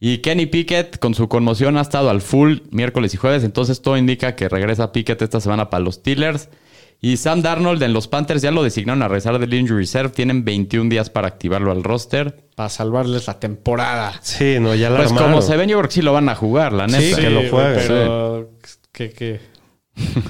[0.00, 3.44] Y Kenny Pickett con su conmoción ha estado al full miércoles y jueves.
[3.44, 6.48] Entonces todo indica que regresa Pickett esta semana para los Steelers.
[7.04, 10.10] Y Sam Darnold en los Panthers ya lo designaron a regresar del Injury Reserve.
[10.10, 12.46] Tienen 21 días para activarlo al roster.
[12.54, 14.14] Para salvarles la temporada.
[14.22, 15.30] Sí, no, ya la Pues armaron.
[15.30, 17.00] como se ven, yo creo que sí lo van a jugar, la neta.
[17.16, 18.50] Sí, que lo juegue, Pero
[18.92, 19.40] que, que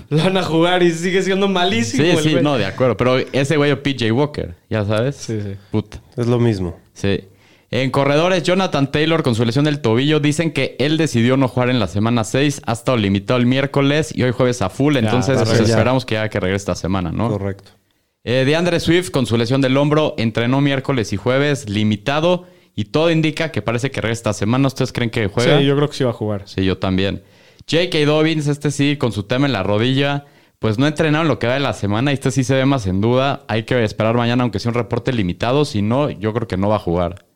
[0.09, 2.05] lo van a jugar y sigue siendo malísimo.
[2.05, 2.43] Sí, el sí, güey.
[2.43, 2.97] no, de acuerdo.
[2.97, 5.17] Pero ese güey o PJ Walker, ya sabes.
[5.17, 5.55] Sí, sí.
[5.71, 6.01] Puta.
[6.17, 6.81] Es lo mismo.
[6.95, 7.21] Sí.
[7.73, 11.71] En corredores, Jonathan Taylor con su lesión del tobillo dicen que él decidió no jugar
[11.71, 15.41] en la semana 6, ha estado limitado el miércoles y hoy jueves a full, entonces
[15.43, 17.31] pues, esperamos que ya que regrese esta semana, ¿no?
[17.31, 17.71] Correcto.
[18.25, 23.11] Eh, DeAndre Swift con su lesión del hombro entrenó miércoles y jueves limitado y todo
[23.11, 24.67] indica que parece que regresa esta semana.
[24.67, 25.59] ¿Ustedes creen que juega?
[25.59, 26.43] Sí, yo creo que sí va a jugar.
[26.45, 27.23] Sí, yo también.
[27.71, 28.05] J.K.
[28.05, 30.27] Dobbins, este sí, con su tema en la rodilla,
[30.59, 32.87] pues no entrenaron lo que va de la semana y este sí se ve más
[32.87, 33.47] en duda.
[33.49, 35.65] Hay que esperar mañana, aunque sea un reporte limitado.
[35.65, 37.32] Si no, yo creo que no va a jugar.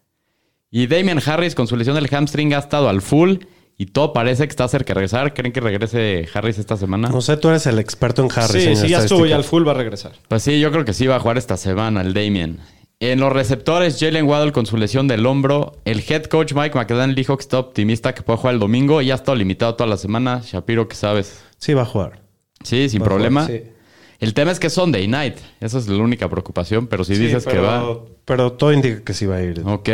[0.70, 3.36] Y Damian Harris, con su lesión del hamstring, ha estado al full
[3.78, 5.32] y todo parece que está cerca de regresar.
[5.34, 7.08] ¿Creen que regrese Harris esta semana?
[7.08, 8.62] No sé, tú eres el experto en Harris.
[8.64, 10.12] sí, sí, ya estuvo ya al full, va a regresar.
[10.28, 12.58] Pues sí, yo creo que sí va a jugar esta semana el Damien.
[12.98, 15.76] En los receptores, Jalen Waddle con su lesión del hombro.
[15.84, 19.10] El head coach Mike McDaniel dijo que está optimista que puede jugar el domingo y
[19.10, 20.40] ha estado limitado toda la semana.
[20.42, 21.42] Shapiro, ¿qué sabes?
[21.58, 22.22] Sí, va a jugar.
[22.64, 23.44] Sí, sin Va problema.
[23.44, 23.70] jugar, sí.
[24.18, 25.36] El tema es que es Sunday night.
[25.60, 27.80] Esa es la única preocupación, pero si Sí, dices que va.
[27.80, 29.60] pero- Pero todo indica que sí va a ir.
[29.66, 29.90] Ok.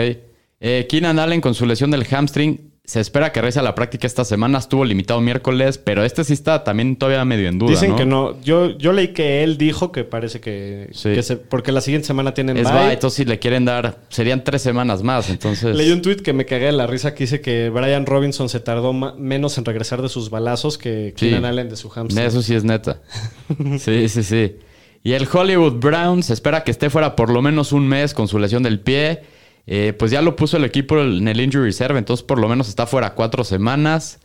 [0.64, 2.70] Eh, Keenan Allen con su lesión del hamstring.
[2.84, 4.58] Se espera que regrese a la práctica esta semana.
[4.58, 7.70] Estuvo limitado miércoles, pero este sí está también todavía medio en duda.
[7.70, 7.96] Dicen ¿no?
[7.96, 8.40] que no.
[8.42, 11.12] Yo, yo leí que él dijo que parece que, Sí.
[11.14, 12.72] que se- porque la siguiente semana tienen Es bye.
[12.72, 15.30] va, entonces si le quieren dar, serían tres semanas más.
[15.30, 15.76] Entonces.
[15.76, 18.58] Leí un tweet que me cagué de la risa que dice que Brian Robinson se
[18.58, 21.26] tardó menos en regresar de sus balazos que Sí.
[21.26, 22.26] Keenan Allen de su hamstring.
[22.26, 23.00] Eso sí es neta.
[23.78, 24.56] Sí, sí, sí.
[25.04, 28.26] Y el Hollywood Brown se espera que esté fuera por lo menos un mes con
[28.26, 29.20] su lesión del pie.
[29.66, 32.68] Eh, pues ya lo puso el equipo en el Injury Reserve, entonces por lo menos
[32.68, 34.20] está fuera cuatro semanas.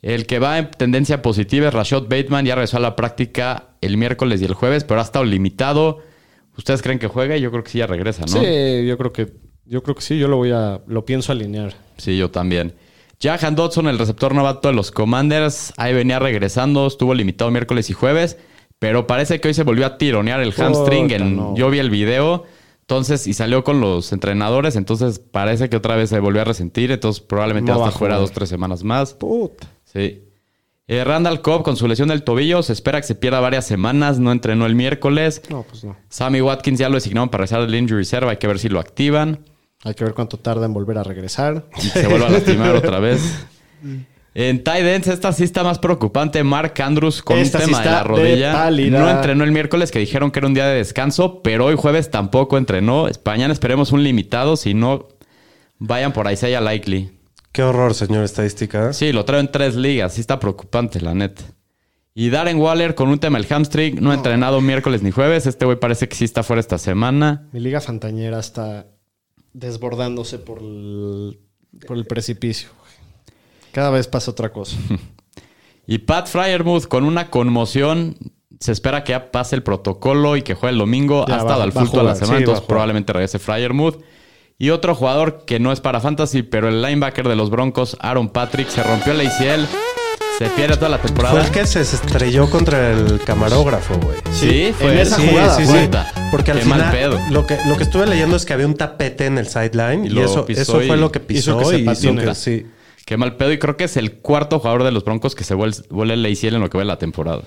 [0.00, 3.96] El que va en tendencia positiva es Rashad Bateman, ya regresó a la práctica el
[3.96, 5.98] miércoles y el jueves, pero ha estado limitado.
[6.56, 7.40] ¿Ustedes creen que juegue?
[7.40, 8.40] Yo creo que sí ya regresa, ¿no?
[8.40, 9.32] Sí, yo creo que
[9.64, 11.74] yo creo que sí, yo lo voy a lo pienso alinear.
[11.98, 12.74] Sí, yo también.
[13.20, 17.92] Jahan Dodson, el receptor novato de los Commanders, ahí venía regresando, estuvo limitado miércoles y
[17.92, 18.38] jueves,
[18.78, 21.10] pero parece que hoy se volvió a tironear el hamstring.
[21.10, 21.54] En, no.
[21.56, 22.44] Yo vi el video,
[22.88, 26.90] entonces, y salió con los entrenadores, entonces parece que otra vez se volvió a resentir,
[26.90, 29.12] entonces probablemente No va a va estar a fuera dos, tres semanas más.
[29.12, 29.68] Puta.
[29.84, 30.24] Sí.
[30.86, 34.18] Eh, Randall Cobb con su lesión del tobillo, se espera que se pierda varias semanas,
[34.18, 35.42] no entrenó el miércoles.
[35.50, 35.98] No, pues no.
[36.08, 38.80] Sammy Watkins ya lo designaron para regresar del injury reserve, hay que ver si lo
[38.80, 39.44] activan.
[39.84, 41.68] Hay que ver cuánto tarda en volver a regresar.
[41.76, 43.20] y se vuelva a lastimar otra vez.
[44.40, 46.44] En tight ends, esta sí está más preocupante.
[46.44, 48.70] Mark Andrews con Esta un sí tema de la rodilla.
[48.70, 48.88] de.
[48.88, 52.08] No entrenó el miércoles, que dijeron que era un día de descanso, pero hoy jueves
[52.08, 53.08] tampoco entrenó.
[53.24, 55.08] Mañana esperemos un limitado, si no,
[55.80, 57.10] vayan por Isaiah Likely.
[57.50, 58.92] Qué horror, señor estadística.
[58.92, 61.42] Sí, lo traigo en tres ligas, sí está preocupante, la neta.
[62.14, 65.46] Y Darren Waller con un tema del hamstring, no ha entrenado miércoles ni jueves.
[65.48, 67.48] Este güey parece que sí está fuera esta semana.
[67.50, 68.86] Mi liga fantañera está
[69.52, 71.40] desbordándose por el,
[71.88, 72.68] por el precipicio.
[73.72, 74.76] Cada vez pasa otra cosa.
[75.90, 78.14] Y Pat Fryermuth con una conmoción.
[78.60, 81.24] Se espera que ya pase el protocolo y que juegue el domingo.
[81.26, 83.96] Ya ha va- estado va toda la semana, sí, entonces probablemente regrese Fryermuth.
[84.58, 88.28] Y otro jugador que no es para fantasy, pero el linebacker de los Broncos, Aaron
[88.28, 89.64] Patrick, se rompió el ACL.
[90.36, 91.42] Se pierde toda la Fue temporada.
[91.42, 94.18] el que se estrelló contra el camarógrafo, güey.
[94.32, 95.84] Sí, fue en esa Sí, jugada, sí, fue.
[95.84, 95.90] sí.
[96.30, 97.18] Porque al Qué mal final, pedo.
[97.30, 100.18] Lo, que, lo que estuve leyendo es que había un tapete en el sideline Y
[100.18, 102.24] eso, pisó eso y fue lo que hizo pisó que se y hizo patine.
[102.24, 102.66] que- sí.
[103.08, 103.50] Qué mal pedo.
[103.52, 106.26] Y creo que es el cuarto jugador de los Broncos que se vuel- vuelve el
[106.26, 107.40] ACL en lo que va de la temporada.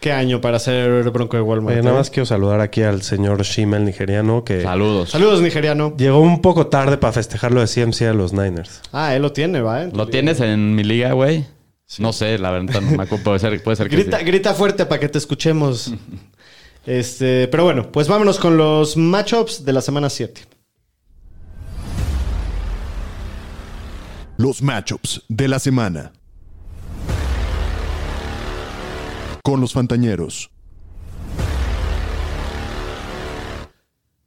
[0.00, 1.78] Qué año para ser bronco de Walmart.
[1.78, 1.82] ¿eh?
[1.84, 5.10] nada más quiero saludar aquí al señor Shima, el nigeriano, que Saludos.
[5.10, 5.94] Saludos, nigeriano.
[5.96, 8.80] llegó un poco tarde para festejar lo de CMC a los Niners.
[8.90, 9.84] Ah, él lo tiene, ¿va?
[9.84, 11.46] ¿Lo tienes en mi liga, güey?
[11.98, 13.22] No sé, la verdad, no me acuerdo.
[13.22, 14.24] Puede ser, puede ser que Grita, sí.
[14.24, 15.92] grita fuerte para que te escuchemos.
[16.86, 20.42] este, pero bueno, pues vámonos con los matchups de la semana 7.
[24.40, 26.12] Los matchups de la semana.
[29.42, 30.52] Con los Fantañeros.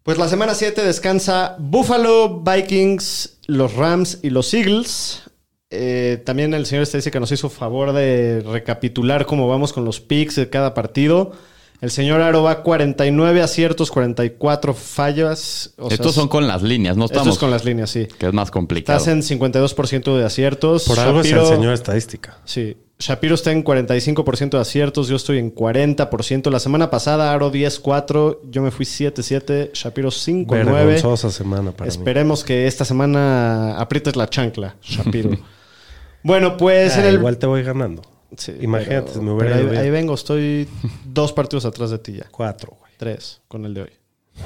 [0.03, 5.21] Pues la semana 7 descansa Buffalo, Vikings, los Rams y los Eagles.
[5.69, 10.35] Eh, también el señor Estadística nos hizo favor de recapitular cómo vamos con los picks
[10.35, 11.31] de cada partido.
[11.81, 15.73] El señor Aro va 49 aciertos, 44 fallas.
[15.79, 17.39] O sea, Estos son con las líneas, no Estos estamos.
[17.39, 18.07] con las líneas, sí.
[18.19, 18.99] Que es más complicado.
[18.99, 20.83] Estás en 52% de aciertos.
[20.83, 22.37] Por algo Shapiro- es el señor estadística.
[22.45, 22.77] Sí.
[22.99, 26.51] Shapiro está en 45% de aciertos, yo estoy en 40%.
[26.51, 30.85] La semana pasada Aro 10-4, yo me fui 7-7, Shapiro 5-9.
[30.85, 31.89] Vergonzosa semana para mí.
[31.89, 35.31] Esperemos que esta semana aprietes la chancla, Shapiro.
[36.23, 37.15] bueno, pues en Ah, el...
[37.15, 38.03] Igual te voy ganando.
[38.37, 40.67] Sí, Imagínate, pero- me hubiera ahí, ahí vengo, estoy
[41.05, 42.25] dos partidos atrás de ti ya.
[42.31, 42.91] Cuatro, güey.
[42.97, 43.89] Tres con el de hoy.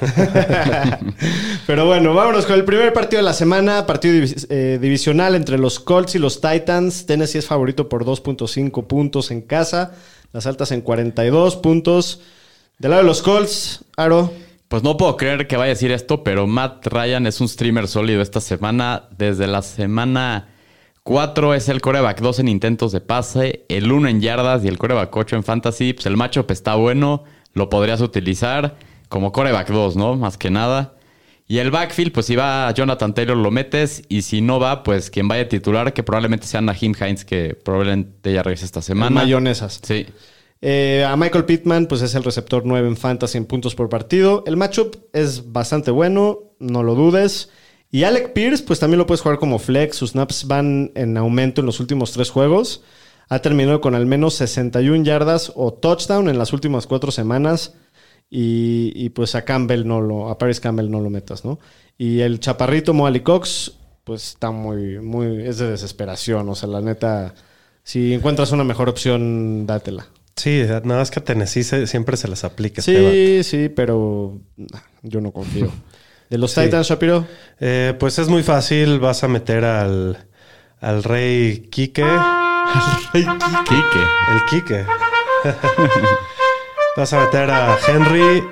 [1.66, 5.58] Pero bueno, vámonos con el primer partido de la semana, partido divis- eh, divisional entre
[5.58, 7.06] los Colts y los Titans.
[7.06, 9.92] Tennessee es favorito por 2.5 puntos en casa,
[10.32, 12.20] las altas en 42 puntos.
[12.78, 14.32] Del lado de los Colts, Aro,
[14.68, 17.88] Pues no puedo creer que vaya a decir esto, pero Matt Ryan es un streamer
[17.88, 19.04] sólido esta semana.
[19.16, 20.48] Desde la semana
[21.06, 24.76] 4 es el coreback 2 en intentos de pase, el 1 en yardas y el
[24.76, 25.92] coreback 8 en fantasy.
[25.92, 27.22] Pues el matchup está bueno,
[27.54, 28.74] lo podrías utilizar
[29.08, 30.16] como coreback 2, ¿no?
[30.16, 30.94] Más que nada.
[31.46, 35.08] Y el backfield, pues si va Jonathan Taylor lo metes y si no va, pues
[35.08, 39.10] quien vaya a titular, que probablemente sea Nahim Hines, que probablemente ya regrese esta semana.
[39.10, 39.80] mayonesas.
[39.84, 40.06] Sí.
[40.60, 44.42] Eh, a Michael Pittman, pues es el receptor 9 en fantasy en puntos por partido.
[44.44, 47.48] El matchup es bastante bueno, no lo dudes.
[47.96, 49.96] Y Alec Pierce, pues también lo puedes jugar como flex.
[49.96, 52.82] Sus snaps van en aumento en los últimos tres juegos.
[53.30, 57.72] Ha terminado con al menos 61 yardas o touchdown en las últimas cuatro semanas.
[58.28, 61.58] Y, y, pues a Campbell no lo, a Paris Campbell no lo metas, ¿no?
[61.96, 66.48] Y el chaparrito Moali Cox, pues está muy, muy, es de desesperación.
[66.50, 67.34] O sea, la neta,
[67.82, 70.08] si encuentras una mejor opción, dátela.
[70.36, 73.42] Sí, nada más que a Tennessee se- siempre se les aplica este.
[73.42, 75.72] Sí, sí, pero nah, yo no confío.
[76.30, 76.62] ¿De los Sí.
[76.62, 77.26] Titans, Shapiro?
[77.60, 78.98] Eh, pues es muy fácil.
[79.00, 80.18] Vas a meter al,
[80.80, 82.02] al rey Quique.
[83.12, 84.04] Quique.
[84.32, 84.84] El Quique.
[86.96, 88.42] Vas a meter a Henry.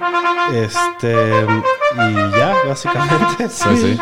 [0.55, 1.15] Este.
[1.15, 3.49] Y ya, básicamente.
[3.49, 3.97] Sí.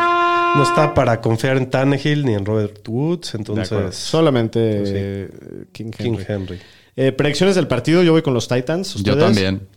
[0.55, 3.33] No está para confiar en Tannehill ni en Robert Woods.
[3.35, 3.95] Entonces.
[3.95, 4.95] Solamente Pues sí.
[4.97, 5.29] eh,
[5.71, 6.25] King King Henry.
[6.27, 6.59] Henry.
[6.95, 8.93] Eh, predicciones del partido, yo voy con los Titans.
[9.03, 9.67] Yo también.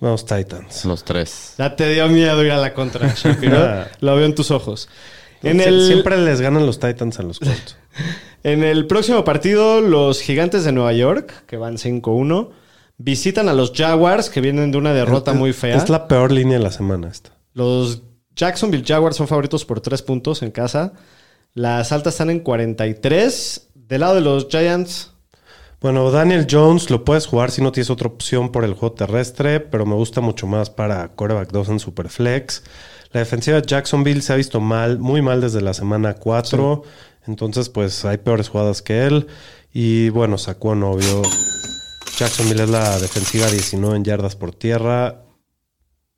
[0.00, 0.84] Vamos, Titans.
[0.84, 1.54] Los tres.
[1.58, 3.84] Ya te dio miedo ir a la contra, Shapiro.
[4.00, 4.88] Lo veo en tus ojos.
[5.42, 7.76] En Sie- el, Siempre les ganan los Titans a los Colts.
[8.42, 12.50] en el próximo partido, los Gigantes de Nueva York, que van 5-1,
[12.98, 15.76] visitan a los Jaguars, que vienen de una derrota muy fea.
[15.76, 17.32] Es la peor línea de la semana esta.
[17.54, 18.02] Los
[18.34, 20.92] Jacksonville Jaguars son favoritos por 3 puntos en casa.
[21.54, 23.68] Las altas están en 43.
[23.74, 25.12] Del lado de los Giants,
[25.86, 29.60] Bueno, Daniel Jones lo puedes jugar si no tienes otra opción por el juego terrestre,
[29.60, 32.64] pero me gusta mucho más para quarterback 2 en Superflex.
[33.12, 36.82] La defensiva de Jacksonville se ha visto mal, muy mal desde la semana 4.
[37.28, 39.28] Entonces, pues hay peores jugadas que él.
[39.72, 41.22] Y bueno, sacó novio.
[42.18, 45.22] Jacksonville es la defensiva 19 en yardas por tierra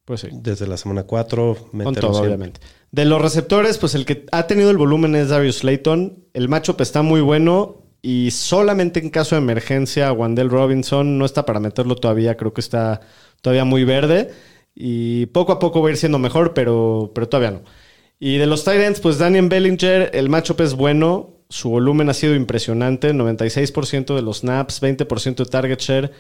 [0.07, 0.29] pues sí.
[0.33, 1.57] desde la semana 4.
[1.57, 2.21] Con todo, siempre.
[2.21, 2.61] obviamente.
[2.91, 6.25] De los receptores, pues el que ha tenido el volumen es Darius Slayton.
[6.33, 11.45] El matchup está muy bueno y solamente en caso de emergencia, Wandell Robinson no está
[11.45, 12.37] para meterlo todavía.
[12.37, 13.01] Creo que está
[13.41, 14.31] todavía muy verde
[14.75, 17.63] y poco a poco va a ir siendo mejor, pero, pero todavía no.
[18.21, 21.35] Y de los Titans, pues Daniel Bellinger, el matchup es bueno.
[21.51, 26.13] Su volumen ha sido impresionante: 96% de los snaps, 20% de target share.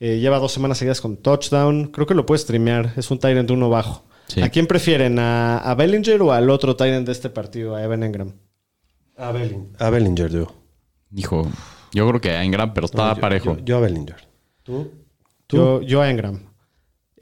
[0.00, 1.86] Eh, lleva dos semanas seguidas con touchdown.
[1.92, 2.92] Creo que lo puede streamear.
[2.96, 4.04] Es un Tyrant de uno bajo.
[4.28, 4.40] Sí.
[4.42, 5.18] ¿A quién prefieren?
[5.18, 8.32] ¿A, a Bellinger o al otro Tyrant de este partido, a Evan Engram?
[9.16, 10.54] A, Belling- a Bellinger, yo.
[11.14, 11.48] Hijo,
[11.92, 13.56] yo creo que en gran, pero está No, yo- parejo.
[13.58, 14.16] Yo, yo a Bellinger.
[14.62, 14.90] ¿Tú?
[15.46, 15.56] ¿Tú?
[15.56, 16.40] Yo, yo a Engram.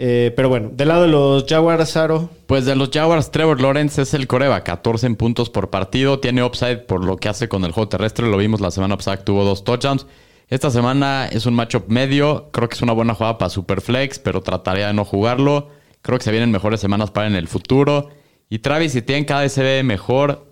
[0.01, 2.31] Eh, pero bueno, del lado de los Jaguars, Aro.
[2.47, 6.21] Pues de los Jaguars, Trevor Lawrence es el coreba, 14 en puntos por partido.
[6.21, 8.29] Tiene upside por lo que hace con el juego terrestre.
[8.31, 10.07] Lo vimos la semana pasada, que tuvo dos touchdowns.
[10.47, 12.49] Esta semana es un matchup medio.
[12.53, 15.71] Creo que es una buena jugada para Superflex, pero trataría de no jugarlo.
[16.01, 18.09] Creo que se vienen mejores semanas para en el futuro.
[18.49, 20.48] Y Travis Etienne cada vez se ve mejor.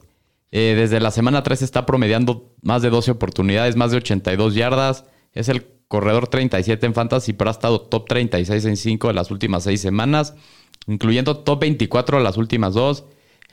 [0.59, 5.05] Eh, desde la semana 3 está promediando más de 12 oportunidades, más de 82 yardas.
[5.35, 9.31] Es el corredor 37 en fantasy, pero ha estado top 36 en 5 de las
[9.31, 10.35] últimas 6 semanas,
[10.87, 13.05] incluyendo top 24 de las últimas 2.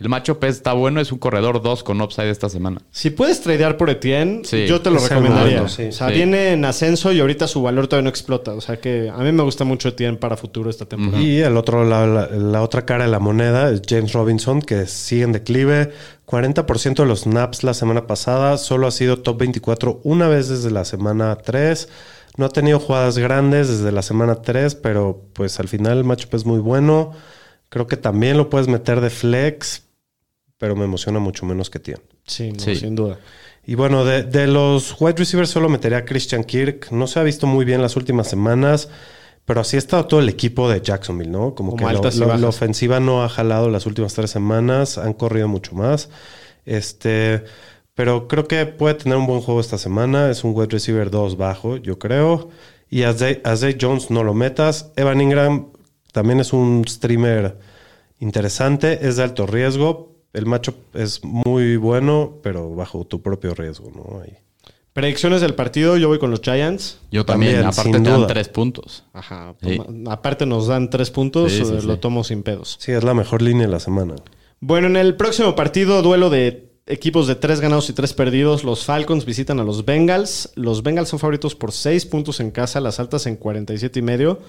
[0.03, 2.81] El macho P está bueno, es un corredor 2 con upside esta semana.
[2.91, 4.67] Si puedes tradear por Etienne, Sí.
[4.67, 5.65] yo te lo recomendaría.
[5.69, 5.83] sí.
[5.85, 6.15] O sea, Sí.
[6.15, 8.51] viene en ascenso y ahorita su valor todavía no explota.
[8.53, 11.23] O sea que a mí me gusta mucho Etienne para futuro esta temporada.
[11.23, 14.87] Y el otro, la, la- la otra cara de la moneda es James Robinson, que
[14.87, 15.91] sigue en declive.
[16.25, 18.57] 40% de los snaps la semana pasada.
[18.57, 21.87] Solo ha sido top 24 una vez desde la semana 3.
[22.35, 26.33] No ha tenido jugadas grandes desde la semana 3, pero pues al final el matchup
[26.33, 27.11] es muy bueno.
[27.69, 29.83] Creo que también lo puedes meter de flex,
[30.63, 31.99] pero me emociona mucho menos que tiene.
[32.25, 32.77] Sí, no, Sí.
[32.77, 33.19] sin duda.
[33.65, 36.89] Y bueno, de, de los wide receivers solo metería a Christian Kirk.
[36.89, 38.87] No se ha visto muy bien las últimas semanas,
[39.43, 41.53] pero así ha estado todo el equipo de Jacksonville, ¿no?
[41.53, 45.11] Como, Como que lo- lo- la ofensiva no ha jalado las últimas tres semanas, han
[45.11, 46.07] corrido mucho más.
[46.63, 47.43] Este,
[47.93, 50.29] pero creo que puede tener un buen juego esta semana.
[50.31, 52.47] Es un wide receiver 2 bajo, yo creo.
[52.89, 54.93] Y a Zay, a Zay Jones no lo metas.
[54.95, 55.67] Evan Ingram
[56.13, 57.57] también es un streamer
[58.19, 60.12] interesante, es de alto riesgo.
[60.33, 64.21] El macho es muy bueno, pero bajo tu propio riesgo, ¿no?
[64.21, 64.33] Ahí.
[64.93, 66.99] Predicciones del partido, yo voy con los Giants.
[67.11, 68.27] Yo también, También, aparte sin te dan.
[68.27, 69.03] 3 puntos.
[69.13, 69.55] Ajá.
[69.63, 69.77] Sí.
[69.77, 71.99] toma- Aparte nos dan tres puntos, Sí, sí, lo sí.
[71.99, 72.77] tomo sin pedos.
[72.79, 74.15] Sí, es la mejor línea de la semana.
[74.59, 78.63] Bueno, en el próximo partido, duelo de equipos de tres ganados y tres perdidos.
[78.63, 80.51] Los Falcons visitan a los Bengals.
[80.55, 84.39] Los Bengals son favoritos por seis puntos en casa, las altas en 47 y medio.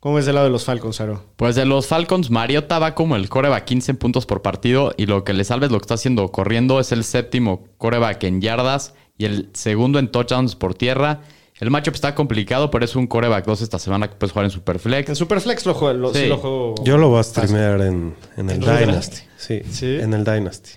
[0.00, 1.24] ¿Cómo es del lado de los Falcons, Aro?
[1.36, 5.24] Pues de los Falcons, Mariota va como el coreback 15 puntos por partido y lo
[5.24, 6.78] que le salve es lo que está haciendo corriendo.
[6.78, 11.22] Es el séptimo coreback en yardas y el segundo en touchdowns por tierra.
[11.58, 14.52] El matchup está complicado, pero es un coreback 2 esta semana que puedes jugar en
[14.52, 15.08] Superflex.
[15.08, 15.98] En Superflex lo juego.
[15.98, 16.20] Lo, sí.
[16.20, 16.26] Sí.
[16.28, 16.74] lo juego.
[16.84, 18.60] Yo lo voy a streamear en, en el.
[18.60, 19.22] Dynasty.
[19.36, 19.96] Sí, ¿Sí?
[19.96, 20.70] en el Dynasty.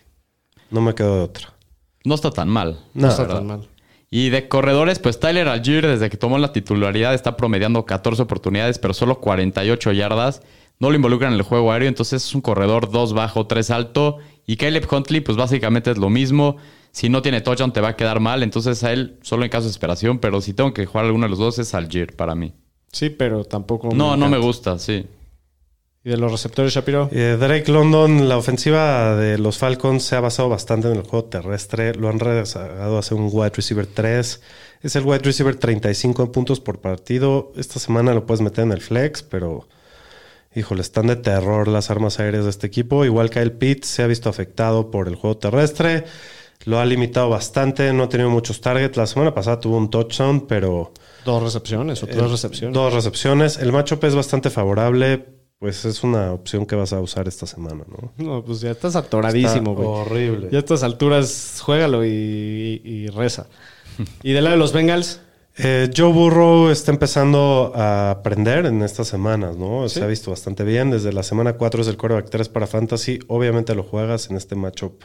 [0.71, 1.53] No me quedo de otra.
[2.03, 2.79] No está tan mal.
[2.95, 3.36] no No, está ¿verdad?
[3.38, 3.69] tan mal.
[4.13, 8.78] Y de corredores, pues Tyler Algier, desde que tomó la titularidad, está promediando 14 oportunidades,
[8.78, 10.41] pero solo 48 yardas.
[10.80, 14.17] No lo involucran en el juego aéreo, entonces es un corredor 2 bajo, 3 alto.
[14.45, 16.58] Y Caleb Huntley, pues básicamente es lo mismo.
[16.91, 18.43] Si no tiene touchdown, te va a quedar mal.
[18.43, 21.30] Entonces a él, solo en caso de desesperación, pero si tengo que jugar alguno de
[21.30, 22.54] los dos, es Algier para mí.
[22.91, 23.91] Sí, pero tampoco.
[23.95, 25.06] No, no me gusta, sí.
[26.03, 27.09] ¿Y de los receptores, Shapiro?
[27.11, 31.25] Eh, Drake London, la ofensiva de los Falcons se ha basado bastante en el juego
[31.25, 31.93] terrestre.
[31.93, 34.41] Lo han rezagado a ser un wide receiver 3.
[34.81, 37.51] Es el wide receiver 35 en puntos por partido.
[37.55, 39.67] Esta semana lo puedes meter en el flex, pero
[40.55, 43.05] híjole, están de terror las armas aéreas de este equipo.
[43.05, 46.05] Igual que el Pitt se ha visto afectado por el juego terrestre.
[46.65, 48.97] Lo ha limitado bastante, no ha tenido muchos targets.
[48.97, 50.93] La semana pasada tuvo un touchdown, pero
[51.25, 52.73] Dos recepciones o tres eh, recepciones.
[52.73, 53.57] Dos recepciones.
[53.57, 55.40] El matchup es bastante favorable.
[55.62, 58.12] Pues es una opción que vas a usar esta semana, ¿no?
[58.17, 59.88] No, pues ya estás atoradísimo, Está güey.
[59.88, 60.47] horrible.
[60.52, 63.45] Ya a estas alturas, juégalo y, y- y reza.
[64.24, 65.21] ¿Y del lado de los Bengals?
[65.58, 69.88] Eh, Joe Burrow está empezando a aprender en estas semanas, ¿no?
[69.88, 70.00] Sí.
[70.00, 70.89] Se ha visto bastante bien.
[70.89, 73.19] Desde la semana 4 es el quarterback 3 para Fantasy.
[73.28, 75.04] Obviamente lo juegas en este matchup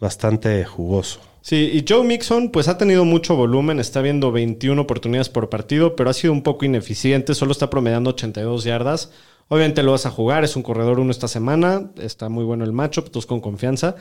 [0.00, 1.20] bastante jugoso.
[1.40, 5.94] Sí, y Joe Mixon, pues ha tenido mucho volumen, está viendo 21 oportunidades por partido,
[5.96, 9.12] pero ha sido un poco ineficiente, solo está promediando 82 yardas.
[9.48, 12.72] Obviamente lo vas a jugar, es un corredor uno esta semana, está muy bueno el
[12.72, 13.96] matchup, todos con confianza.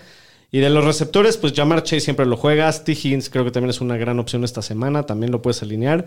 [0.51, 2.91] Y de los receptores, pues Jamar Chase siempre lo juegas, T.
[2.93, 6.05] Higgins creo que también es una gran opción esta semana, también lo puedes alinear.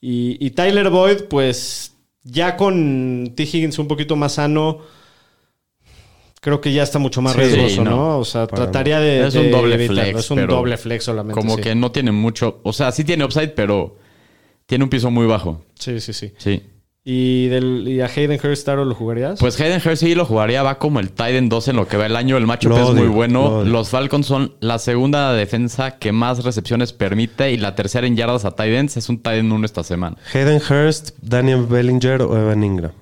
[0.00, 3.42] Y, y Tyler Boyd, pues ya con T.
[3.44, 4.80] Higgins un poquito más sano,
[6.40, 7.90] creo que ya está mucho más Sí, riesgoso, no.
[7.90, 8.18] ¿no?
[8.18, 9.26] O sea, Para trataría de...
[9.26, 10.02] Es un doble evitarlo.
[10.02, 11.40] flex, Es un doble flex solamente.
[11.40, 11.62] Como sí.
[11.62, 12.60] que no tiene mucho.
[12.64, 13.96] O sea, sí tiene upside, pero
[14.66, 15.64] tiene un piso muy bajo.
[15.78, 16.32] Sí, sí, sí.
[16.36, 16.62] Sí.
[17.04, 19.40] ¿Y, del, y a Hayden Hurst Aro lo jugarías?
[19.40, 22.06] Pues Hayden Hurst sí lo jugaría, va como el Titan 2 en lo que va
[22.06, 22.36] el año.
[22.36, 23.64] El matchup es muy bueno.
[23.64, 28.44] Los Falcons son la segunda defensa que más recepciones permite y la tercera en yardas
[28.44, 28.96] a Titans.
[28.96, 30.16] Es un Titan 1 esta semana.
[30.32, 32.92] Hayden Hurst, Daniel Bellinger o Evan Ingram.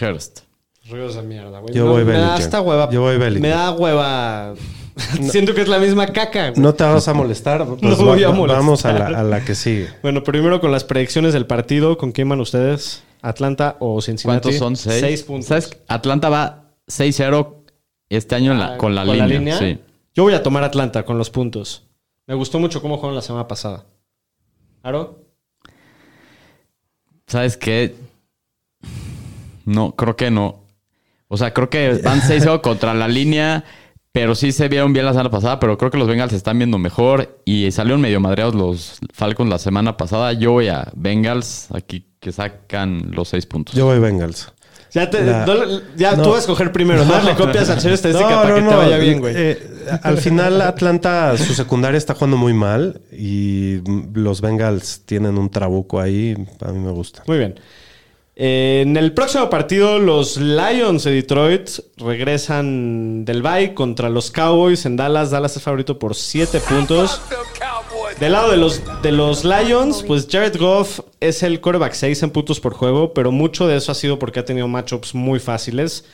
[0.00, 0.40] Hurst.
[0.88, 1.74] Ríos de mierda, güey.
[1.74, 2.42] Yo voy me da Bellinger.
[2.42, 2.90] hasta hueva.
[2.90, 3.42] Yo voy Bellinger.
[3.42, 4.54] Me da hueva.
[5.30, 6.62] Siento que es la misma caca, güey.
[6.62, 7.66] No te vas a molestar.
[7.80, 8.62] Pues No voy a molestar.
[8.62, 9.88] Vamos a la, a la que sigue.
[10.02, 11.98] Bueno, primero con las predicciones del partido.
[11.98, 13.02] ¿Con quién van ustedes?
[13.22, 14.40] ¿Atlanta o Cincinnati?
[14.42, 14.76] ¿Cuántos son?
[14.76, 15.00] Seis.
[15.00, 15.46] Seis puntos.
[15.46, 15.70] ¿Sabes?
[15.88, 17.64] Atlanta va 6-0
[18.08, 19.58] este año en la- Ah, con la línea.
[19.58, 19.78] Sí.
[20.14, 21.86] Yo voy a tomar Atlanta con los puntos.
[22.26, 23.86] Me gustó mucho cómo jugaron la semana pasada.
[24.82, 25.24] ¿Aro?
[27.26, 27.94] ¿Sabes qué?
[29.64, 30.64] No, creo que no.
[31.28, 33.64] O sea, creo que van 6-0 contra la línea,
[34.12, 36.58] pero sí se vieron bien la semana pasada, pero creo que los Bengals se están
[36.58, 40.32] viendo mejor y salieron medio madreados los Falcons la semana pasada.
[40.32, 43.74] Yo voy a Bengals aquí que sacan los 6 puntos.
[43.74, 44.52] Yo voy Bengals.
[44.92, 46.22] Ya, te- La- no- ya no.
[46.24, 47.22] tú vas a escoger primero, ¿no?
[47.22, 49.34] Le copias al señor estadística para que te vaya bien, güey.
[49.36, 49.58] Eh,
[50.02, 53.78] al final, Atlanta, su secundaria está jugando muy mal y
[54.12, 56.34] los Bengals tienen un trabuco ahí.
[56.60, 57.22] A mí me gusta.
[57.28, 57.54] Muy bien.
[58.34, 61.68] Eh, en el próximo partido, los Lions de Detroit
[61.98, 65.30] regresan del bye contra los Cowboys en Dallas.
[65.30, 67.20] Dallas es favorito por 7 puntos.
[68.18, 72.30] Del lado de los, de los Lions, pues Jared Goff es el quarterback 6 en
[72.30, 76.04] puntos por juego, pero mucho de eso ha sido porque ha tenido matchups muy fáciles.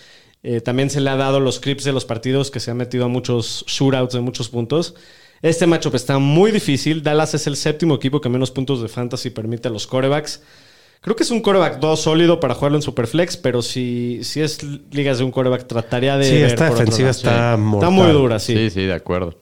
[0.42, 3.07] Eh, también se le ha dado los clips de los partidos que se han metido
[3.07, 4.94] a muchos shootouts de muchos puntos.
[5.42, 7.03] Este matchup está muy difícil.
[7.03, 10.42] Dallas es el séptimo equipo que menos puntos de fantasy permite a los quarterbacks.
[11.01, 14.62] Creo que es un quarterback 2 sólido para jugarlo en Superflex, pero si, si es
[14.92, 16.24] ligas de un quarterback, trataría de.
[16.24, 17.18] Sí, ver esta por otro defensiva lado.
[17.18, 18.55] está Está muy dura, sí.
[18.55, 19.38] Sí, sí, de acuerdo.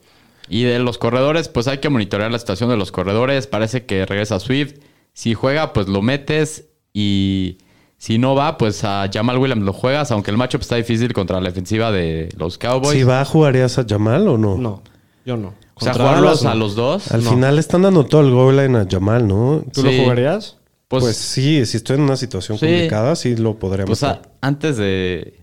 [0.47, 3.47] Y de los corredores, pues hay que monitorear la situación de los corredores.
[3.47, 4.75] Parece que regresa Swift.
[5.13, 6.65] Si juega, pues lo metes.
[6.93, 7.57] Y
[7.97, 11.39] si no va, pues a Jamal Williams lo juegas, aunque el matchup está difícil contra
[11.41, 12.97] la defensiva de los Cowboys.
[12.97, 14.57] Si va, ¿jugarías a Jamal o no?
[14.57, 14.83] No,
[15.25, 15.53] yo no.
[15.73, 16.49] o sea, jugarlos no.
[16.51, 17.11] a los dos.
[17.11, 17.31] Al No.
[17.31, 19.63] final están dando todo el goal line a Jamal, ¿no?
[19.73, 19.87] ¿Tú Sí.
[19.97, 20.57] lo jugarías?
[20.87, 22.65] Pues, Pues, sí, si estoy en una situación Sí.
[22.67, 25.39] complicada, sí lo podríamos pues, a- antes de...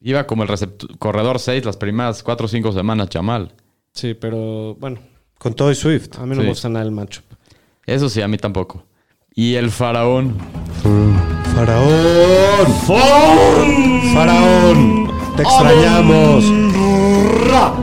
[0.00, 0.50] Iba como el
[0.98, 3.52] corredor 6 las primeras 4 o 5 semanas, Jamal.
[3.94, 4.98] Sí, pero bueno,
[5.38, 6.18] Con todo y Swift.
[6.18, 6.40] a mí no Sí.
[6.42, 7.24] me gusta nada el matchup.
[7.86, 8.82] Eso sí, a mí tampoco.
[9.34, 10.34] Y el faraón.
[11.54, 12.66] ¡Faraón!
[14.14, 15.10] ¡Faraón!
[15.36, 16.44] ¡Te extrañamos!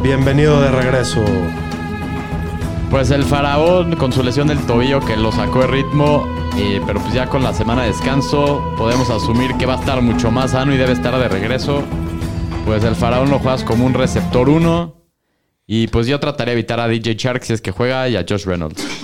[0.02, 1.24] Bienvenido de regreso.
[2.90, 7.00] Pues el faraón con su lesión del tobillo que lo sacó de ritmo, eh, pero
[7.00, 10.52] pues ya con la semana de descanso podemos asumir que va a estar mucho más
[10.52, 11.84] sano y debe estar de regreso.
[12.66, 15.01] Pues el faraón lo juegas como un receptor 1
[15.74, 18.26] y pues yo trataría de evitar a DJ Shark si es que juega y a
[18.28, 18.84] Josh Reynolds.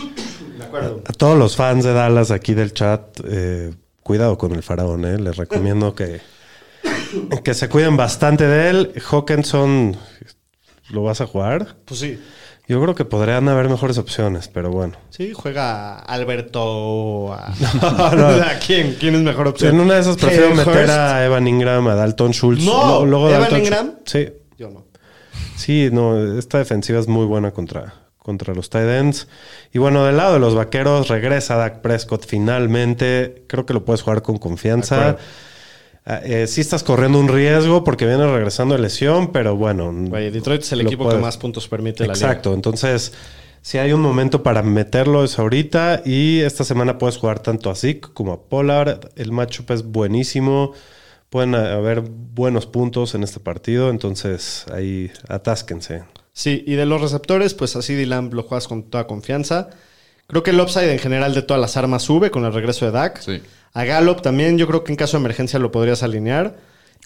[1.06, 5.18] A todos los fans de Dallas aquí del chat, eh, cuidado con el faraón, ¿eh?
[5.18, 6.20] Les recomiendo que,
[7.44, 8.94] que se cuiden bastante de él.
[9.10, 9.96] Hawkinson,
[10.90, 11.78] ¿lo vas a jugar?
[11.86, 12.20] Pues sí.
[12.68, 14.98] Yo creo que podrían haber mejores opciones, pero bueno.
[15.10, 17.34] Sí, juega Alberto.
[17.34, 17.54] A...
[18.16, 18.28] no.
[18.44, 18.98] ¿A quién?
[19.00, 19.74] ¿Quién es mejor opción?
[19.74, 20.90] En una de esas prefiero meter Hurst.
[20.90, 22.64] a Evan Ingram, a Dalton Schultz.
[22.66, 23.92] No, Lo- ¿Evan Dalton Ingram?
[24.06, 24.28] Sí.
[24.58, 24.87] Yo no.
[25.56, 29.28] Sí, no, esta defensiva es muy buena contra, contra los tight ends.
[29.74, 33.44] Y bueno, del lado de los vaqueros, regresa Dak Prescott finalmente.
[33.48, 35.18] Creo que lo puedes jugar con confianza.
[36.06, 39.92] Ah, eh, sí estás corriendo un riesgo porque viene regresando de lesión, pero bueno.
[39.94, 42.28] Güey, Detroit es el equipo puedes- que más puntos permite la liga.
[42.28, 43.12] Exacto, entonces
[43.62, 47.76] si hay un momento para meterlo es ahorita y esta semana puedes jugar tanto a
[47.76, 49.10] Zeke como a Pollard.
[49.18, 50.72] El matchup es buenísimo.
[51.30, 56.04] Pueden haber buenos puntos en este partido, entonces ahí atásquense.
[56.32, 59.70] Sí, y de los receptores, pues a CD Lamb lo juegas con toda confianza.
[60.28, 62.92] Creo que el upside en general de todas las armas sube con el regreso de
[62.92, 63.20] Dak.
[63.22, 63.42] Sí.
[63.74, 66.58] A Gallup también, yo creo que en caso de emergencia lo podrías alinear.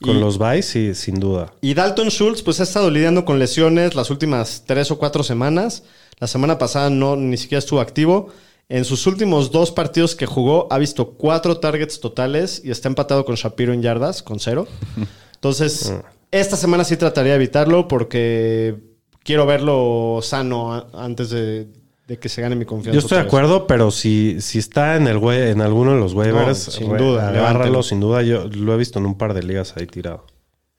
[0.02, 1.54] Con Y- los buys, sí, sin duda.
[1.62, 5.84] Y Dalton Schultz, pues ha estado lidiando con lesiones las últimas tres o cuatro semanas.
[6.20, 8.30] La semana pasada no ni siquiera estuvo activo.
[8.72, 13.26] En sus últimos dos partidos que jugó, ha visto cuatro targets totales y está empatado
[13.26, 14.66] con Shapiro en yardas, con cero.
[15.34, 15.94] Entonces,
[16.32, 18.78] esta semana sí trataría de evitarlo porque
[19.26, 21.68] quiero verlo sano antes de,
[22.08, 22.94] de que se gane mi confianza.
[22.94, 26.68] Yo estoy de acuerdo, pero si, si está en el en alguno de los waivers,
[26.68, 28.22] No, sin duda, agárralo, sin duda.
[28.22, 30.26] Yo lo he visto en un par de ligas ahí tirado.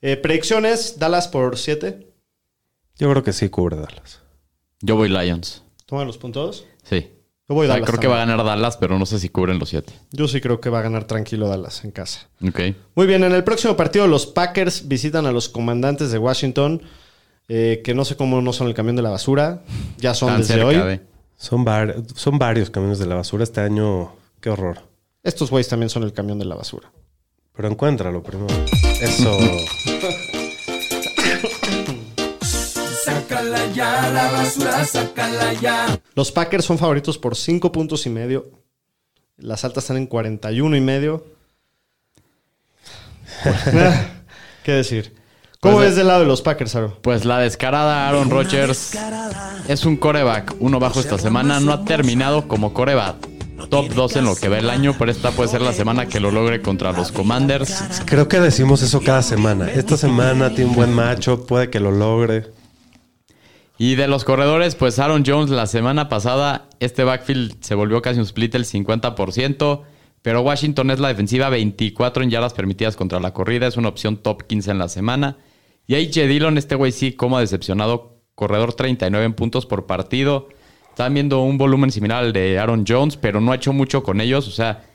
[0.01, 2.11] Eh, predicciones, Dallas por 7.
[2.97, 4.21] Yo creo que sí cubre Dallas.
[4.81, 5.63] Yo voy Lions.
[5.85, 6.65] Toman los puntos.
[6.81, 7.11] Sí.
[7.49, 9.27] Yo voy O sea, Dallas creo que va a ganar Dallas, pero no sé si
[9.29, 9.91] cubren los 7.
[10.11, 12.29] Yo sí creo que va a ganar tranquilo Dallas en casa.
[12.47, 12.59] Ok.
[12.95, 16.81] Muy bien, en el próximo partido los Packers visitan a los comandantes de Washington,
[17.49, 19.61] eh, que no sé cómo no son el camión de la basura.
[19.97, 20.75] Ya son Tan desde cerca hoy.
[20.75, 21.01] de-
[21.35, 24.13] Son, var- son varios camiones de la basura este año.
[24.39, 24.79] Qué horror.
[25.23, 26.91] Estos güeyes también son el camión de la basura.
[27.55, 28.53] Pero encuéntralo primero.
[29.01, 29.37] Eso.
[33.03, 35.99] Sácala ya, la basura, sácala ya.
[36.15, 38.49] Los Packers son favoritos por 5 puntos y medio.
[39.37, 41.25] Las altas están en 41 y medio.
[44.63, 45.15] ¿Qué decir?
[45.59, 46.99] ¿Cómo Pues, ves del lado de los Packers, Aro?
[47.01, 48.97] Pues la descarada Aaron Rodgers
[49.67, 50.55] es un coreback.
[50.59, 51.59] Uno bajo esta semana.
[51.59, 53.15] No ha terminado como coreback.
[53.69, 56.19] Top 2 en lo que va el año, pero esta puede ser la semana que
[56.19, 57.81] lo logre contra los Commanders.
[58.05, 59.69] Creo que decimos eso cada semana.
[59.71, 62.47] Esta semana tiene un buen macho, puede que lo logre.
[63.83, 68.17] Y de los corredores, pues Aaron Jones la semana pasada, este backfield se volvió casi
[68.17, 69.81] un split el 50%,
[70.21, 73.67] Pero Washington es la defensiva 24 en yardas permitidas contra la corrida.
[73.67, 75.37] Es una opción top 15 en la semana.
[75.85, 78.21] Y ahí Dillon, este güey sí, como decepcionado.
[78.35, 80.47] Corredor 39 en puntos por partido.
[80.87, 84.21] Están viendo un volumen similar al de Aaron Jones, pero no ha hecho mucho con
[84.21, 84.47] ellos.
[84.47, 84.85] O sea,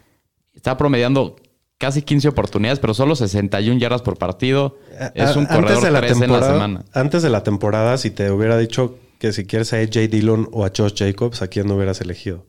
[0.55, 1.37] está promediando
[1.79, 4.77] casi 15 oportunidades, pero solo 61 yardas por partido.
[5.15, 6.85] Es un antes corredor de la 3 en la temporada- semana.
[6.93, 10.65] Antes de la temporada, si te hubiera dicho que si quieres a AJ Dillon o
[10.65, 12.45] a Josh Jacobs, ¿a quién no hubieras elegido?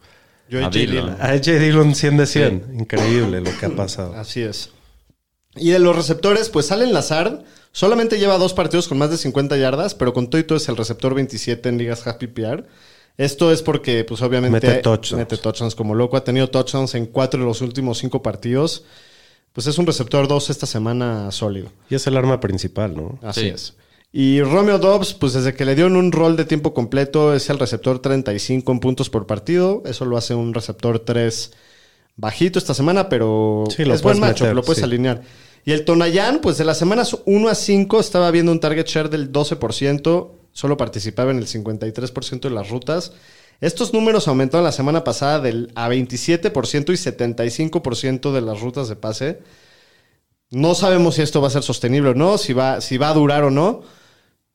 [0.49, 1.05] Yo A AJ Dillon.
[1.05, 1.21] Dillon.
[1.21, 2.75] A AJ Dillon 100 de 100.
[2.79, 4.13] Increíble lo que ha pasado.
[4.15, 4.71] Así es.
[5.55, 9.57] Y de los receptores, pues Allen Lazard solamente lleva dos partidos con más de 50
[9.57, 12.65] yardas, pero con todo y todo es el receptor 27 en ligas Happy PR.
[13.17, 15.19] Esto es porque, pues obviamente, Mete touchdowns.
[15.19, 16.15] mete touchdowns como loco.
[16.17, 18.85] Ha tenido touchdowns en cuatro de los últimos cinco partidos.
[19.53, 21.69] Pues es un receptor 2 esta semana sólido.
[21.89, 23.19] Y es el arma principal, ¿no?
[23.21, 23.47] Así Sí.
[23.47, 23.73] es.
[24.11, 27.59] Y Romeo Dobbs, pues desde que le dieron un rol de tiempo completo, es el
[27.59, 29.83] receptor 35 en puntos por partido.
[29.85, 31.51] Eso lo hace un receptor 3
[32.15, 34.83] bajito esta semana, pero Sí, lo es buen puedes macho, meter, lo puedes sí.
[34.83, 35.21] alinear.
[35.65, 39.09] Y el Tonayán, pues de las semanas 1 a 5 estaba viendo un target share
[39.09, 43.11] del 12%, solo participaba en el 53% de las rutas.
[43.61, 48.95] Estos números aumentaron la semana pasada del, a 27% y 75% de las rutas de
[48.95, 49.39] pase.
[50.51, 53.13] No sabemos si esto va a ser sostenible o no, si va, si va a
[53.13, 53.81] durar o no.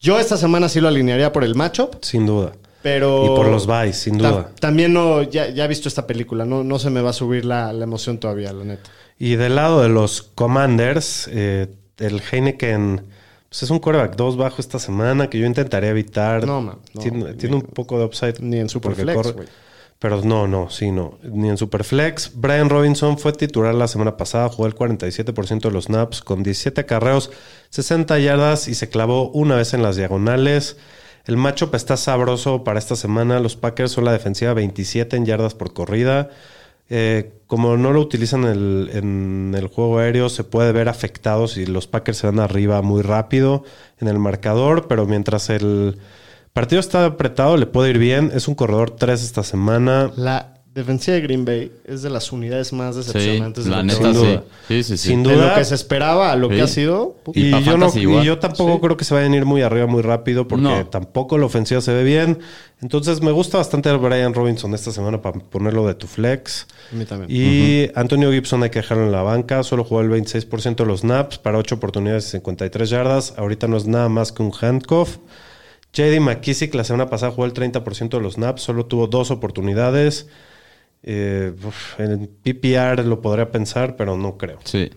[0.00, 2.52] Yo esta semana sí lo alinearía por el matchup, Sin duda.
[2.82, 3.24] pero...
[3.24, 4.50] Y por los buys, sin Ta- duda.
[4.58, 7.44] También no, ya, ya he visto esta película, no, no se me va a subir
[7.44, 8.90] la, la emoción todavía, la neta.
[9.18, 13.06] Y del lado de los Commanders, eh, el Heineken
[13.54, 16.44] pues es un quarterback 2 bajo esta semana que yo intentaría evitar.
[16.44, 17.00] No, man, no.
[17.00, 18.40] tiene, tiene un poco de upside.
[18.40, 19.32] Ni en Superflex.
[20.00, 21.20] Pero no, no, sí, no.
[21.22, 22.32] Ni en Superflex.
[22.34, 26.80] Brian Robinson fue titular la semana pasada, jugó el 47% de los snaps con 17
[26.80, 27.30] acarreos,
[27.70, 30.76] 60 yardas y se clavó una vez en las diagonales.
[31.24, 33.38] El matchup está sabroso para esta semana.
[33.38, 36.28] Los Packers son la defensiva 27 en yardas por corrida.
[36.90, 41.48] Eh, como no lo utilizan en el, en el juego aéreo, se puede ver afectado
[41.48, 43.64] si los Packers se van arriba muy rápido
[44.00, 45.98] en el marcador, pero mientras el
[46.52, 48.30] partido está apretado, le puede ir bien.
[48.34, 50.10] Es un corredor 3 esta semana.
[50.16, 53.82] La defensiva de Green Bay es de las unidades más Sí, decepcionantes de la lo
[53.82, 54.26] que neta Sin sí.
[54.26, 54.44] duda.
[54.68, 55.08] Sí, sí, sí.
[55.08, 55.48] Sin de duda.
[55.50, 56.56] lo que se esperaba a lo Sí.
[56.56, 57.16] que ha sido.
[57.32, 58.78] Y yo, no, y yo tampoco Sí.
[58.82, 60.86] creo que se vayan a ir muy arriba muy rápido porque No.
[60.86, 62.40] tampoco la ofensiva se ve bien.
[62.82, 66.66] Entonces me gusta bastante el Brian Robinson esta semana para ponerlo de tu flex.
[66.92, 67.30] A mí también.
[67.30, 69.62] Y Antonio Gibson hay que dejarlo en la banca.
[69.62, 73.34] Solo jugó el 26% de los snaps para 8 oportunidades y 53 yardas.
[73.38, 75.18] Ahorita no es nada más que un handcuff.
[75.92, 78.62] JD McKissick la semana pasada jugó el 30% de los snaps.
[78.62, 80.26] Solo tuvo dos oportunidades.
[81.06, 84.58] Eh, uf, en PPR lo podría pensar, pero no creo.
[84.64, 84.90] Sí.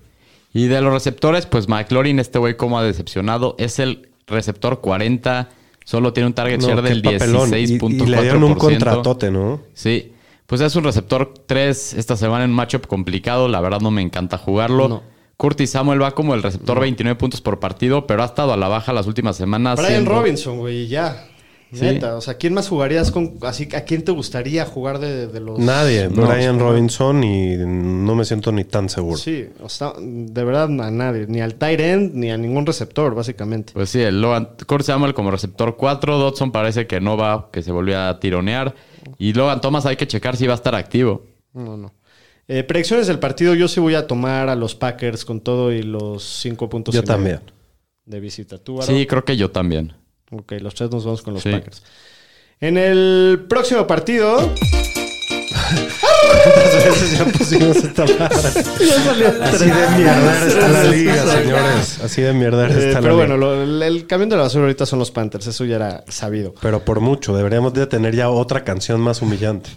[0.53, 5.49] Y de los receptores, pues McLaurin, este güey como ha decepcionado, es el receptor 40,
[5.83, 7.49] solo tiene un target No, share del papelón.
[7.49, 8.03] Y- 16.4%.
[8.07, 9.61] Y, le dieron un contratote, ¿no?
[9.73, 10.13] Sí.
[10.45, 13.49] Pues es un receptor 3 esta semana en un matchup complicado.
[13.49, 14.87] La verdad no me encanta jugarlo.
[14.87, 15.03] No.
[15.35, 18.69] Curtis Samuel va como el receptor 29 puntos por partido, pero ha estado a la
[18.69, 19.75] baja las últimas semanas.
[19.77, 21.27] Brian siendo- Robinson, güey, ya.
[21.73, 21.81] Sí.
[21.81, 25.39] Neta, o sea, ¿quién más jugarías con así a quién te gustaría jugar de, de
[25.41, 26.07] los Nadie.
[26.09, 29.17] No, Brian Robinson y no me siento ni tan seguro.
[29.17, 33.15] Sí, o sea, de verdad a nadie, ni al tight end ni a ningún receptor,
[33.15, 33.73] básicamente.
[33.73, 37.61] Pues sí, el Logan, Curtis Samuel como receptor 4, Dodson parece que no va, que
[37.61, 38.73] se volvió a tironear.
[39.17, 41.25] Y Logan Thomas hay que checar si va a estar activo.
[41.53, 41.93] No, no.
[42.47, 45.83] Eh, predicciones del partido, yo sí voy a tomar a los Packers con todo y
[45.83, 46.95] los cinco puntos.
[46.95, 47.41] Yo también.
[48.05, 48.57] De visita.
[48.57, 48.81] ¿Tú?
[48.81, 49.93] Sí, creo que yo también.
[50.31, 51.51] Ok, los tres nos vamos con los Sí.
[51.51, 51.83] Packers.
[52.59, 54.53] En el próximo partido.
[57.17, 58.37] ya pusimos esta madre.
[59.43, 61.99] Así de mierda está la liga, señores.
[62.03, 63.15] Así de mierda eh, está la pero liga.
[63.15, 66.53] bueno, lo- el, camión de la basura ahorita son los Panthers, eso ya era sabido.
[66.61, 69.69] Pero por mucho, deberíamos de tener ya otra canción más humillante.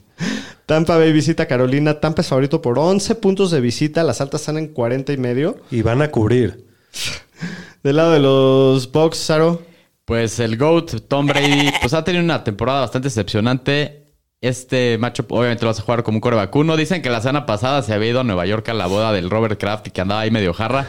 [0.67, 2.01] Tampa Bay visita a Carolina.
[2.01, 4.03] Tampa es favorito por 11 puntos de visita.
[4.05, 5.57] Las altas están en 40 y medio.
[5.71, 6.65] Y van a cubrir.
[7.83, 9.63] Del lado de los Bucks, Saro.
[10.11, 14.07] Pues el GOAT, Tom Brady, pues ha tenido una temporada bastante decepcionante.
[14.41, 16.77] Este matchup obviamente lo vas a jugar como un core vacuno.
[16.77, 19.31] Dicen que la semana pasada se había ido a Nueva York a la boda del
[19.31, 20.89] Robert Kraft y que andaba ahí medio jarra,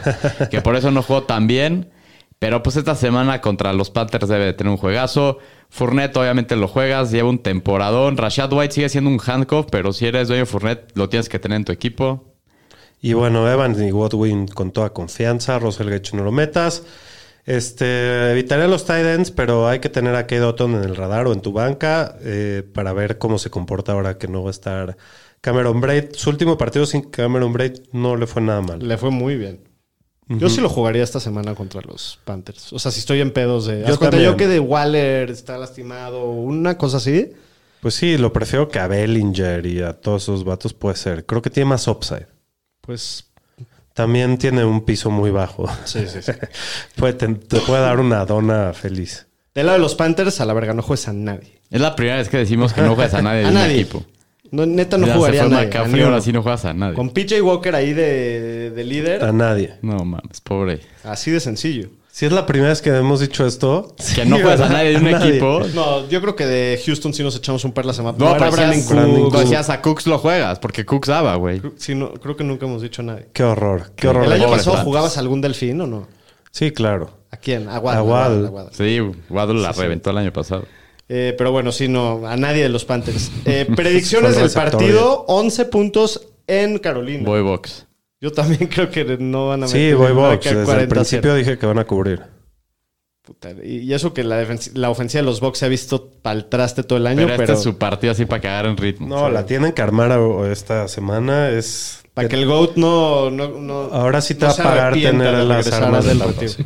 [0.50, 1.92] que por eso no jugó tan bien.
[2.40, 5.38] Pero pues esta semana contra los Panthers debe de tener un juegazo.
[5.70, 8.16] Fournette obviamente lo juegas, lleva un temporadón.
[8.16, 11.38] Rashad White sigue siendo un handcuff, pero si eres dueño de Fournette lo tienes que
[11.38, 12.34] tener en tu equipo.
[13.00, 15.60] Y bueno, Evans y Godwin con toda confianza.
[15.60, 16.82] Russell Gage no lo metas.
[17.44, 21.26] Este, evitaría los tight ends, pero hay que tener a Kate Otton en el radar
[21.26, 24.52] o en tu banca eh, para ver cómo se comporta ahora que no va a
[24.52, 24.96] estar
[25.40, 26.14] Cameron Braid.
[26.14, 28.86] Su último partido sin Cameron Braid no le fue nada mal.
[28.86, 29.60] Le fue muy bien.
[30.28, 32.72] Yo sí lo jugaría esta semana contra los Panthers.
[32.72, 33.84] O sea, si estoy en pedos de.
[33.86, 37.32] Yo cuenta, yo que de Waller está lastimado, una cosa así.
[37.80, 41.26] Pues sí, lo prefiero que a Bellinger y a todos esos vatos puede ser.
[41.26, 42.28] Creo que tiene más upside.
[42.80, 43.31] Pues
[43.94, 45.68] También tiene un piso muy bajo.
[45.84, 46.32] sí, sí, sí.
[46.96, 49.26] Puede- te, te puede dar una dona feliz.
[49.54, 51.60] Del lado de los Panthers, a la verga, no juegas a nadie.
[51.70, 53.80] Es la primera vez que decimos que no juegas a nadie de A un nadie.
[53.80, 54.04] equipo.
[54.50, 56.02] No, neta no Ya jugaría se a fue nadie.
[56.02, 56.94] a ahora sí no juegas a nadie.
[56.94, 59.74] Con PJ Walker ahí de, de líder, A nadie.
[59.82, 60.80] No mames, pobre.
[61.04, 61.88] así de sencillo.
[62.14, 63.96] Si es la primera vez que hemos dicho esto.
[64.14, 65.30] Que no juegas a nadie de un Nadie.
[65.30, 65.62] equipo.
[65.74, 68.18] No, yo creo que de Houston sí nos echamos un par la semana.
[68.18, 69.40] No, pero Brandon Cooks.
[69.40, 71.62] Decías a Cooks lo juegas, porque Cooks daba, güey.
[71.78, 73.28] Sí, no, creo que nunca hemos dicho a nadie.
[73.32, 73.92] Qué horror.
[73.96, 74.26] Qué horror.
[74.26, 76.06] ¿El año pasado jugabas algún delfín o no?
[76.50, 77.08] Sí, claro.
[77.30, 77.66] ¿A quién?
[77.70, 78.00] A Waddle.
[78.00, 78.46] A Waddle.
[78.46, 78.74] a Waddle.
[78.74, 79.00] Sí,
[79.30, 80.66] Waddle la reventó el año pasado.
[81.08, 83.30] Eh, pero bueno, sí, no, a nadie de los Panthers.
[83.46, 87.24] Eh, predicciones del partido, 11 puntos en Carolina.
[87.24, 87.86] Boy Box.
[88.22, 89.90] Yo también creo que no van a meter.
[89.90, 90.44] Sí, voy box.
[90.44, 92.22] Desde el 40 principio dije que van a cubrir.
[93.22, 94.44] Puta, Y eso que la,
[94.74, 97.42] la ofensiva de los Bucks se ha visto pa'l traste todo el año, Pero, pero,
[97.42, 99.06] este es su partido así para cagar en ritmo.
[99.06, 100.18] No, la tienen que armar
[100.50, 101.50] esta semana.
[101.50, 102.02] Es.
[102.14, 105.34] para que el GOAT no, no, no- Ahora sí te no va a pagar tener
[105.44, 106.64] las armas del sí.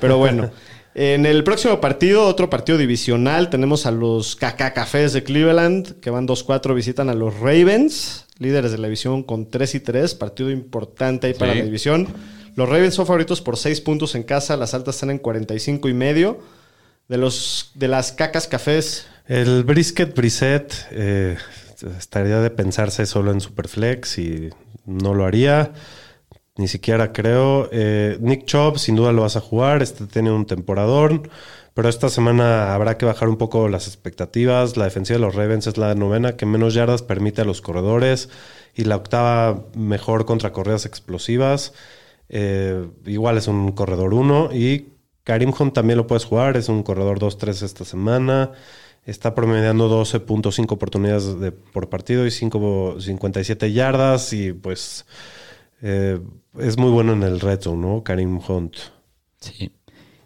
[0.00, 0.50] Pero bueno,
[0.98, 6.08] en el próximo partido, otro partido divisional, tenemos a los Caca Cafés de Cleveland, que
[6.08, 10.50] van 2-4, visitan a los Ravens, líderes de la división con 3 y 3, partido
[10.50, 11.58] importante ahí para Sí.
[11.58, 12.08] la división.
[12.54, 15.94] Los Ravens son favoritos por 6 puntos en casa, las altas están en 45 y
[15.94, 16.40] medio.
[17.08, 21.36] De, los, de las Cacas Cafés, El brisket brisket eh,
[21.98, 24.48] estaría de pensarse solo en Superflex y
[24.86, 25.72] no lo haría.
[26.56, 27.68] Ni siquiera creo.
[27.72, 29.82] Eh, Nick Chubb, sin duda lo vas a jugar.
[29.82, 31.28] Este tiene un temporadón.
[31.74, 34.78] Pero esta semana habrá que bajar un poco las expectativas.
[34.78, 38.30] La defensiva de los Ravens es la novena que menos yardas permite a los corredores.
[38.74, 41.74] Y la octava mejor contra corridas explosivas.
[42.30, 44.50] Eh, igual es un corredor 1.
[44.54, 44.94] Y
[45.24, 46.56] Karim Hunt también lo puedes jugar.
[46.56, 48.52] Es un corredor 2-3 esta semana.
[49.04, 54.32] Está promediando 12.5 oportunidades de- por partido y 5, 57 yardas.
[54.32, 55.04] Y pues
[55.82, 56.20] eh,
[56.58, 58.02] es muy bueno en el red zone, ¿no?
[58.02, 58.76] Karim Hunt.
[59.40, 59.72] Sí.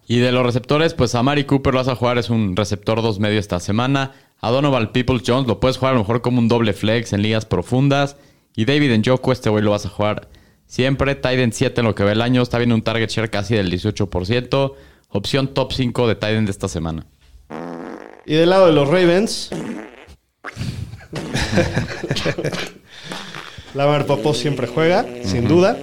[0.07, 3.01] Y de los receptores, pues a Mari Cooper lo vas a jugar, es un receptor
[3.01, 4.13] dos medio esta semana.
[4.41, 7.23] A Donovan Peoples Jones lo puedes jugar a lo mejor como un doble flex en
[7.23, 8.17] ligas profundas.
[8.57, 10.29] Y David Njoku, este güey lo vas a jugar
[10.67, 11.15] siempre.
[11.15, 12.43] Titan 7 en lo que ve el año.
[12.43, 14.75] Está viendo un target share casi del 18%.
[15.11, 17.07] Opción top 5 de Titan de esta semana.
[18.27, 19.51] y del lado de los Ravens,
[23.75, 25.77] Lamar Popó siempre juega, sin duda.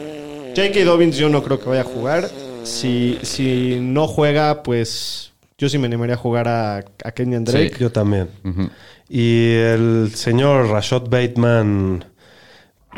[0.56, 0.84] J.K.
[0.84, 2.30] Dobbins yo no creo que vaya a jugar.
[2.64, 7.78] Si, si no juega, pues yo sí me animaría a jugar a, a Kenyan Drake.
[7.80, 8.30] Yo también.
[9.10, 12.04] Y el señor Rashad Bateman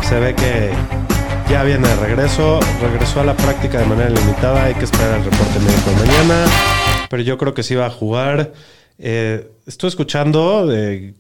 [0.04, 0.72] se ve que
[1.52, 2.60] ya viene de regreso.
[2.82, 4.66] Regresó a la práctica de manera limitada.
[4.66, 6.46] Hay que esperar el reporte médico de mañana.
[7.10, 8.54] Pero yo creo que sí va a jugar.
[8.98, 11.14] Eh, estoy escuchando eh,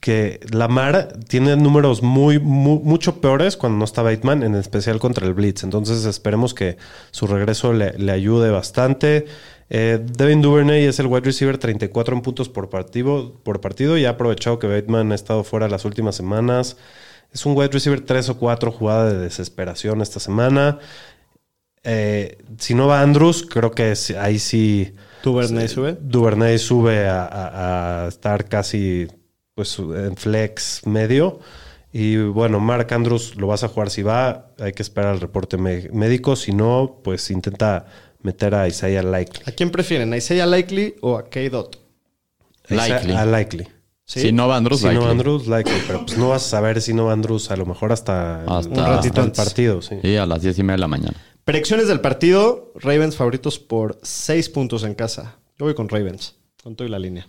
[0.00, 5.26] que Lamar tiene números muy, mu- mucho peores cuando no está Bateman, en especial contra
[5.26, 5.64] el Blitz.
[5.64, 6.76] Entonces esperemos que
[7.10, 9.26] su regreso le, le ayude bastante.
[9.68, 14.04] Eh, Devin Duvernay es el wide receiver 34 en puntos por partido, por partido y
[14.04, 16.76] ha aprovechado que Bateman ha estado fuera las últimas semanas.
[17.32, 20.78] Es un wide receiver 3 o 4 jugada de desesperación esta semana.
[21.82, 24.92] Eh, si no va Andrews, creo que ahí sí...
[25.22, 25.96] Duvernay sube.
[26.00, 29.08] Duvernay sube a, a- a estar casi
[29.56, 31.40] pues, en flex medio.
[31.92, 34.50] Y bueno, Mark Andrews lo vas a jugar si va.
[34.60, 36.36] Hay que esperar el reporte médico.
[36.36, 37.86] Si no, pues intenta
[38.20, 39.40] meter a Isaiah Likely.
[39.46, 40.12] ¿A quién prefieren?
[40.12, 41.78] ¿A Isaiah Likely o a K-Dot?
[42.68, 43.12] Likely.
[43.14, 43.66] A Likely.
[44.04, 44.20] ¿Sí?
[44.20, 45.10] Si no va Andrews, Si no likely.
[45.10, 45.80] Andrews, Likely.
[45.86, 47.50] Pero pues no vas a saber si no va Andrews.
[47.50, 49.44] A lo mejor hasta, Hasta- un ratito ratito el antes.
[49.44, 49.82] partido.
[49.82, 49.96] Sí.
[50.02, 51.16] Sí, a las 10 y media de la mañana.
[51.44, 52.72] Predicciones del partido.
[52.76, 55.36] Ravens favoritos por 6 puntos en casa.
[55.58, 56.34] Yo voy con Ravens.
[56.62, 57.26] Con todo y la línea.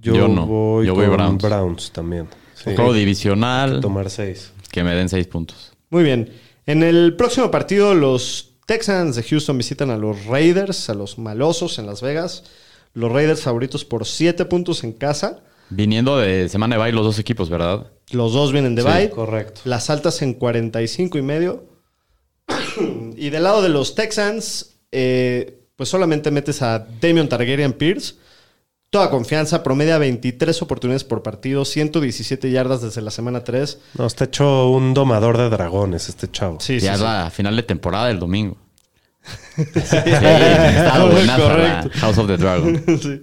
[0.00, 0.46] Yo, Yo no.
[0.46, 1.42] voy Yo voy con Browns.
[1.42, 2.28] Browns, también.
[2.54, 2.74] Sí.
[2.74, 4.52] Juego divisional, Tomar seis.
[4.70, 5.72] que me den 6 puntos.
[5.90, 6.30] Muy bien.
[6.66, 11.78] En el próximo partido, los Texans de Houston visitan a los Raiders, a los malosos
[11.78, 12.44] en Las Vegas.
[12.94, 15.40] Los Raiders favoritos por 7 puntos en casa.
[15.70, 17.86] Viniendo de semana de bye los dos equipos, ¿verdad?
[18.10, 19.10] Los dos vienen de Sí, bye.
[19.10, 19.60] Correcto.
[19.64, 21.64] Las altas en 45 y medio.
[23.16, 28.14] y del lado de los Texans, eh, pues solamente metes a Damian Targaryen Pierce.
[28.90, 33.78] Toda confianza, promedia 23 oportunidades por partido, 117 yardas desde la semana 3.
[33.98, 36.58] No, está hecho un domador de dragones este chavo.
[36.58, 37.04] Sí, ya sí, es sí.
[37.04, 38.56] la final de temporada del domingo.
[39.56, 41.90] Sí, está Correcto.
[41.98, 42.82] House of the Dragon.
[43.02, 43.22] Sí.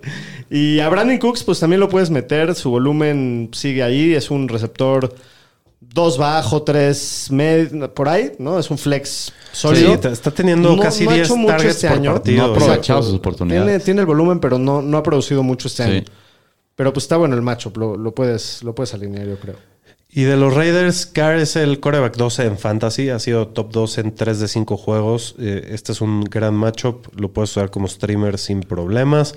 [0.49, 2.53] Y a Brandon Cooks, pues también lo puedes meter.
[2.53, 4.13] Su volumen sigue ahí.
[4.13, 5.16] Es un receptor
[5.82, 7.30] 2 bajo, 3
[7.93, 8.57] por ahí, ¿no?
[8.59, 9.99] Es un flex sólido.
[10.01, 12.13] Sí, está teniendo No- casi no ha 10 hecho mucho targets este por año.
[12.13, 12.38] partido.
[12.47, 13.65] No ha aprovechado sus oportunidades.
[13.65, 15.89] Tiene, tiene el volumen, pero no, no ha producido mucho este Sí.
[15.91, 16.03] año.
[16.76, 17.78] Pero pues está bueno el matchup.
[17.78, 19.55] Lo, lo puedes, lo puedes alinear, yo creo.
[20.09, 23.09] Y de los Raiders, Carr es el coreback 12 en fantasy.
[23.09, 25.36] Ha sido top 2 en 3 de 5 juegos.
[25.39, 27.07] Eh, este es un gran matchup.
[27.19, 29.36] Lo puedes usar como streamer sin problemas.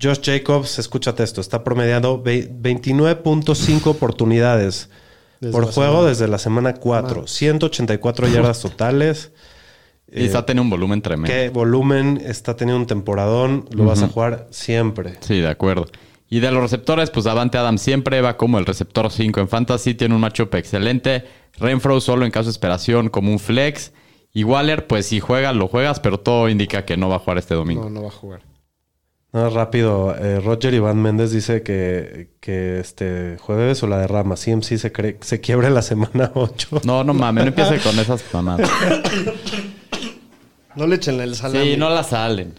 [0.00, 4.88] Josh Jacobs, escúchate esto, está promediando ve- 29.5 oportunidades
[5.40, 6.08] Desde por juego semana.
[6.08, 7.26] desde la semana 4.
[7.26, 9.32] 184 yardas totales.
[10.10, 11.32] Y Eh, está teniendo un volumen tremendo.
[11.34, 13.66] ¿Qué volumen está teniendo un temporadón?
[13.72, 15.14] Lo vas a jugar siempre.
[15.20, 15.86] Sí, de acuerdo.
[16.30, 19.94] Y de los receptores, pues Davante Adams siempre va como el receptor 5 en Fantasy.
[19.94, 21.24] Tiene un matchup excelente.
[21.58, 23.92] Renfro solo en caso de esperación como un flex.
[24.32, 27.38] Y Waller, pues si juegas, lo juegas, pero todo indica que no va a jugar
[27.38, 27.84] este domingo.
[27.84, 28.40] No, no va a jugar.
[29.34, 30.14] No, rápido.
[30.16, 34.36] eh, Roger Iván Méndez dice que, que este jueves o la derrama.
[34.36, 36.82] CMC se, cree, se quiebra en la semana 8.
[36.84, 38.70] No, no mames, no empiece con esas mamadas.
[40.76, 41.64] No le echen el salami.
[41.72, 42.54] Sí, no la salen.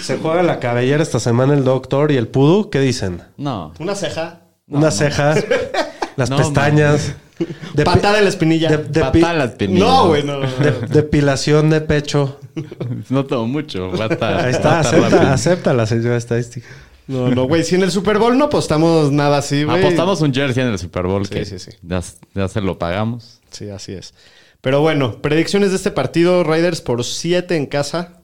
[0.00, 2.70] Se juega la cabellera esta semana el doctor y el pudu.
[2.70, 3.22] ¿Qué dicen?
[3.36, 3.72] No.
[3.80, 4.42] Una ceja.
[4.68, 5.34] Una ceja,
[6.16, 7.14] las No, pestañas.
[7.84, 8.68] Patada en la espinilla.
[8.76, 9.80] de- Patada las espinillas.
[9.84, 10.38] no, güey, no.
[10.38, 10.56] no, no.
[10.64, 12.38] de- depilación de pecho.
[13.10, 13.90] No tomo mucho.
[13.92, 16.66] Va a estar, Ahí va está, a estar acepta, acepta la señora estadística.
[17.06, 17.64] No, no, güey.
[17.64, 19.78] Si en el Super Bowl no apostamos nada así, güey.
[19.78, 21.72] Apostamos un jersey en el Super Bowl Sí, que sí, sí.
[21.82, 22.00] Ya,
[22.34, 23.40] ya se lo pagamos.
[23.50, 24.14] Sí, así es.
[24.60, 26.44] Pero bueno, predicciones de este partido.
[26.44, 28.22] Raiders por 7 en casa.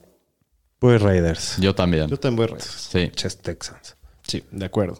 [0.79, 1.57] Pues Raiders.
[1.59, 2.07] Yo también.
[2.07, 2.89] Yo también voy Raiders.
[2.91, 3.11] Sí.
[3.13, 3.95] Ches Texans.
[4.25, 4.97] Sí, de acuerdo.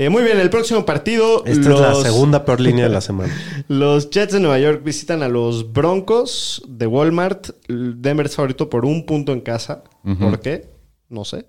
[0.00, 1.44] Eh, muy bien, el próximo partido.
[1.44, 3.34] Esta los, es la segunda peor línea de la semana.
[3.66, 7.48] Los Jets de Nueva York visitan a los Broncos de Walmart.
[7.66, 9.82] Denver es favorito por un punto en casa.
[10.20, 10.70] ¿Por qué?
[11.08, 11.46] No sé.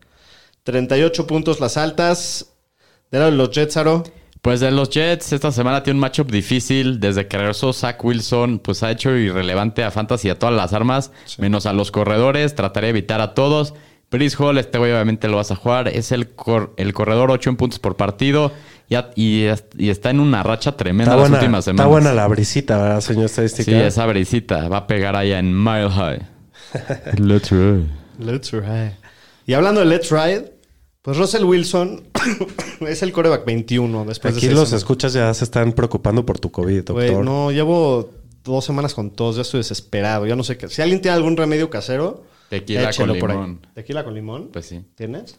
[0.63, 2.53] 38 puntos las altas.
[3.11, 4.03] De los Jets, Aro.
[4.41, 6.99] Pues de los Jets, esta semana tiene un matchup difícil.
[6.99, 11.11] Desde que regresó Zach Wilson, pues ha hecho irrelevante a Fantasy a todas las armas,
[11.37, 12.55] menos a los corredores.
[12.55, 13.75] Trataré de evitar a todos.
[14.11, 15.87] Brice Hall, este güey obviamente lo vas a jugar.
[15.87, 18.51] Es el, cor- el corredor 8 en puntos por partido.
[18.89, 19.45] Ya- y,
[19.77, 21.89] y está en una racha tremenda Está las buena, últimas está semanas.
[21.91, 23.69] buena la brisita, ¿verdad, señor estadística?
[23.71, 26.19] Sí, esa brisita va a pegar allá en Mile High.
[27.19, 27.85] Let's ride.
[28.19, 28.97] Let's ride.
[29.45, 30.53] Y hablando de Let's Ride,
[31.01, 32.03] pues Russell Wilson
[32.87, 34.81] es el coreback 21 después Aquí de los semanas.
[34.81, 37.23] escuchas ya se están preocupando por tu COVID, doctor.
[37.23, 38.11] No, llevo
[38.43, 40.67] dos semanas con tos, ya estoy desesperado, ya no sé qué.
[40.67, 43.37] Si alguien tiene algún remedio casero, Tequila échelo con por ahí.
[43.37, 43.67] limón.
[43.73, 44.49] ¿Tequila con limón?
[44.51, 44.81] Pues sí.
[44.95, 45.37] ¿Tienes?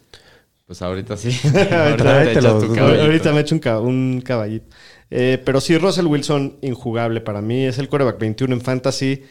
[0.65, 1.29] Pues ahorita sí.
[1.51, 2.59] Tráetelo.
[2.59, 2.79] te echas tu.
[2.79, 4.67] Ahorita me echo un, un caballito.
[5.09, 7.65] Eh, pero sí, Russell Wilson, injugable para mí.
[7.65, 9.23] Es el coreback 21 en fantasy.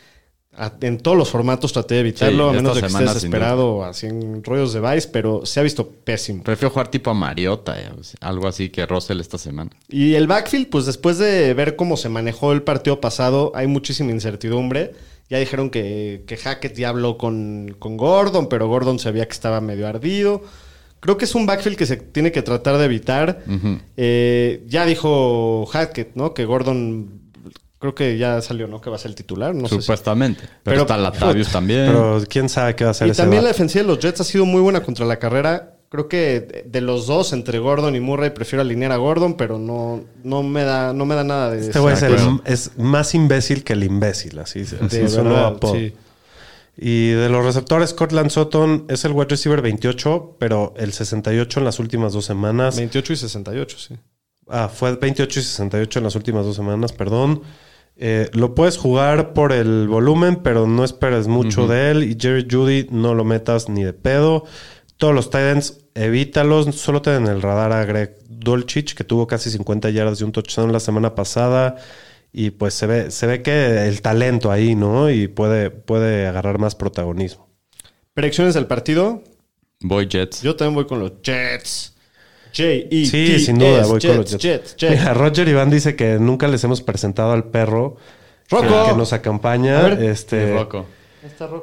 [0.52, 3.84] A- En todos los formatos traté de evitarlo, Sí, a menos de que estés desesperado
[3.84, 6.42] así en rollos de Vice, pero se ha visto pésimo.
[6.42, 7.88] Prefiero jugar tipo a Mariota, eh,
[8.20, 9.70] algo así que Russell esta semana.
[9.88, 14.10] Y el backfield, pues después de ver cómo se manejó el partido pasado, hay muchísima
[14.10, 14.92] incertidumbre.
[15.30, 19.32] Ya dijeron que, que Hackett ya habló con, con Gordon, pero Gordon se veía que
[19.32, 20.42] estaba medio ardido.
[20.98, 23.42] Creo que es un backfield que se tiene que tratar de evitar.
[23.96, 26.34] Eh, ya dijo Hackett, ¿no?
[26.34, 27.20] Que Gordon,
[27.78, 28.80] creo que ya salió, ¿no?
[28.80, 29.54] Que va a ser el titular.
[29.54, 30.40] No sé si- Supuestamente.
[30.42, 31.86] Pero, Pero- está Latavius también.
[31.86, 34.20] Pero quién sabe qué va a hacer Y ese también la defensiva de los Jets
[34.20, 35.76] ha sido muy buena contra la carrera.
[35.90, 40.04] Creo que de- los dos, entre Gordon y Murray, prefiero alinear a Gordon, pero no,
[40.22, 42.04] no, me, da, no me da nada de Este güey es,
[42.44, 45.74] es más imbécil que el imbécil, así, así De verdad, apodo.
[45.74, 45.92] sí.
[46.76, 51.64] Y de los receptores, Cortland Sutton es el wide receiver 28, pero el 68 en
[51.64, 52.76] las últimas dos semanas.
[52.76, 53.96] 28 y 68, sí.
[54.48, 57.42] Ah, fue 28 y 68 en las últimas dos semanas, perdón.
[57.96, 62.04] Eh, lo puedes jugar por el volumen, pero no esperes mucho de él.
[62.04, 64.44] Y Jerry Judy no lo metas ni de pedo.
[65.00, 66.74] Todos los Titans, evítalos.
[66.76, 70.32] Solo ten en el radar a Greg Dolchich, que tuvo casi 50 yardas y un
[70.32, 71.76] touchdown la semana pasada.
[72.34, 75.08] Y pues se ve, se ve que el talento ahí, ¿no?
[75.10, 77.48] Y puede, puede agarrar más protagonismo.
[78.12, 79.24] Predicciones del partido.
[79.80, 80.42] Voy Jets.
[80.42, 81.94] Yo también voy con los Jets.
[82.54, 83.10] J-E-T-S.
[83.10, 84.76] Sí, sin duda, voy con los Jets.
[84.76, 84.98] Jets.
[84.98, 87.96] Mira, Roger Iván dice que nunca les hemos presentado al perro
[88.50, 88.84] Rocco.
[88.84, 89.78] que, que nos acompaña.
[89.78, 90.02] A ver.
[90.02, 90.84] este, Rocco.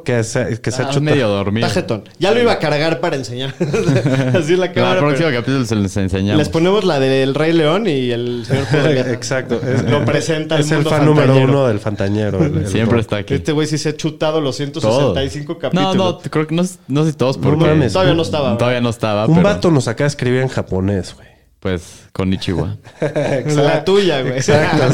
[0.05, 1.66] Que se, que se ha Ah, hecho medio dormido.
[1.68, 2.03] Está jetón.
[2.20, 3.53] Ya lo iba a cargar para enseñar.
[4.36, 4.93] Así la En cámara.
[4.93, 6.38] el próximo pero- capítulo se les enseñamos.
[6.38, 9.12] Les ponemos la del Rey León y el señor Podría.
[9.12, 9.60] Exacto.
[9.66, 12.43] Es, Lo presenta Es el mundo fan número uno del fantañero.
[12.43, 13.34] el- el Siempre está aquí.
[13.34, 14.84] Este güey sí se ha chutado los Todos.
[14.84, 15.95] 165 capítulos.
[15.95, 17.93] No, no, creo que no, no sé si todos porque mames.
[17.93, 18.58] Todavía no estaba.
[18.58, 19.26] Todavía no estaba.
[19.26, 21.28] Un pero, vato nos acaba de escribir en japonés, güey.
[21.60, 22.78] Pues con Ichiwa.
[23.55, 24.34] La tuya, güey.
[24.34, 24.93] Exacto.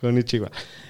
[0.00, 0.48] Con Ichiwa.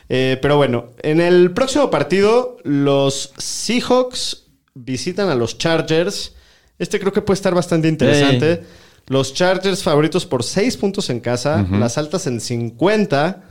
[0.09, 6.35] Eh, pero bueno, en el próximo partido, los Seahawks visitan a los Chargers.
[6.79, 8.65] Este creo que puede estar bastante interesante.
[9.07, 13.45] Los Chargers favoritos por 6 puntos en casa, las altas en 50.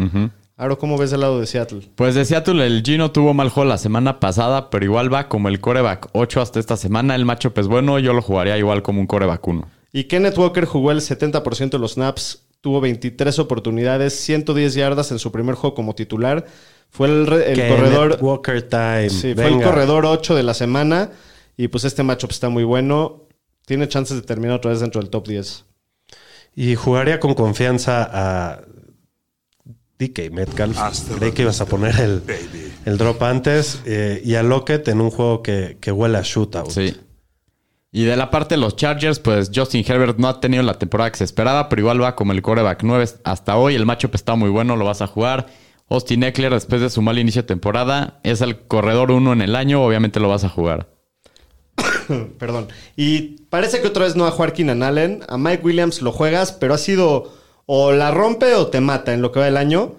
[0.55, 1.81] Ahora, ¿cómo ves del lado de Seattle?
[1.95, 5.49] Pues de Seattle, el Gino tuvo mal juego la semana pasada, pero igual va como
[5.49, 7.13] el coreback 8 hasta esta semana.
[7.13, 9.69] El matchup es bueno, yo lo jugaría igual como un coreback 1.
[9.93, 15.19] Y Kenneth Walker jugó el 70% de los snaps tuvo 23 oportunidades, 110 yardas en
[15.19, 16.45] su primer juego como titular.
[16.89, 18.17] Fue el, el corredor.
[18.21, 19.09] Walker Time.
[19.09, 21.11] Sí, fue el corredor 8 de la semana.
[21.57, 23.23] Y pues este matchup está muy bueno.
[23.65, 25.65] Tiene chances de terminar otra vez dentro del top 10.
[26.55, 28.61] Y jugaría con confianza a
[29.99, 30.77] DK Metcalf.
[31.17, 32.21] Creí que ibas a poner el,
[32.85, 33.81] el drop antes.
[33.85, 36.69] eh, y a Lockett en un juego que, que huele a shootout.
[36.71, 36.95] Sí.
[37.97, 41.09] Y de la parte de los Chargers, pues Justin Herbert no ha tenido la temporada
[41.09, 43.73] que se esperaba, pero igual va como el coreback 9 hasta hoy.
[43.73, 45.47] El matchup está muy bueno, lo vas a jugar.
[45.89, 49.55] Austin Eckler, después de su mal inicio de temporada, es el corredor 1 en el
[49.55, 50.89] año, obviamente lo vas a jugar.
[52.37, 52.67] Perdón.
[52.95, 55.23] Y parece que otra vez no va a jugar Keenan Allen.
[55.27, 57.33] A Mike Williams lo juegas, pero ha sido
[57.65, 59.95] o la rompe o te mata en lo que va del año.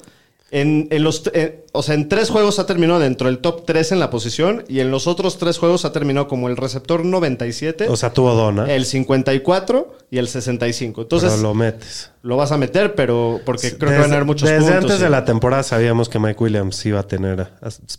[0.50, 1.24] En, en los,
[1.72, 4.80] o sea, en tres juegos ha terminado dentro del top 3 en la posición y
[4.80, 8.64] en los otros tres juegos ha terminado como el receptor 97, O sea, tuvo dona.
[8.72, 11.02] el 54 y el 65.
[11.02, 11.48] Entonces pero lo...
[11.50, 12.10] lo metes.
[12.22, 14.84] vas a meter, pero porque creo que van a haber muchos desde puntos.
[14.84, 17.48] antes y- de la temporada sabíamos que Mike Williams iba a tener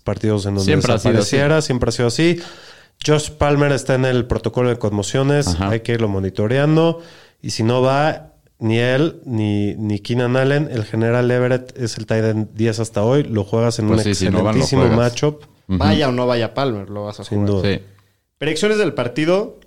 [0.03, 1.61] partidos en donde Siempre ha sido desapareciera.
[1.61, 2.39] Siempre ha sido así.
[3.05, 5.47] Josh Palmer está en el protocolo de conmociones.
[5.49, 5.69] Ajá.
[5.69, 6.99] Hay que irlo monitoreando.
[7.41, 8.28] Y si no va,
[8.59, 13.03] ni él, ni, ni Keenan Allen, el general Everett es el tight end 10 hasta
[13.03, 13.23] hoy.
[13.23, 15.43] Lo juegas en Pues un sí, si no van, lo excelentísimo matchup.
[15.67, 17.51] Vaya o no vaya Palmer, lo vas a Sin jugar.
[17.63, 17.73] duda.
[17.75, 17.81] Sí.
[18.37, 19.59] Predicciones del partido.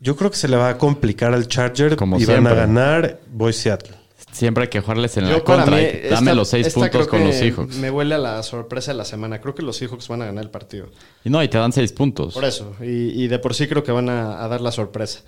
[0.00, 3.20] Yo creo que se le va a complicar al Charger Como y van a ganar.
[3.32, 3.94] Voy Seattle.
[4.32, 5.76] Siempre hay que jugarles en Yo la contra.
[5.76, 7.76] mí, y Dame los seis puntos con los Seahawks.
[7.76, 9.40] Me huele a la sorpresa de la semana.
[9.40, 10.88] Creo que los Seahawks van a ganar el partido.
[11.24, 12.34] Y no, y te dan seis puntos.
[12.34, 12.74] Por eso.
[12.82, 15.20] Y, y de por sí creo que van a, a dar la sorpresa.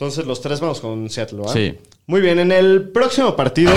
[0.00, 1.52] Entonces los tres vamos con Seattle, ¿va?
[1.52, 1.74] Sí.
[2.06, 3.72] Muy bien, en el próximo partido.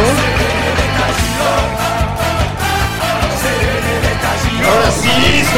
[4.63, 5.09] Ahora sí,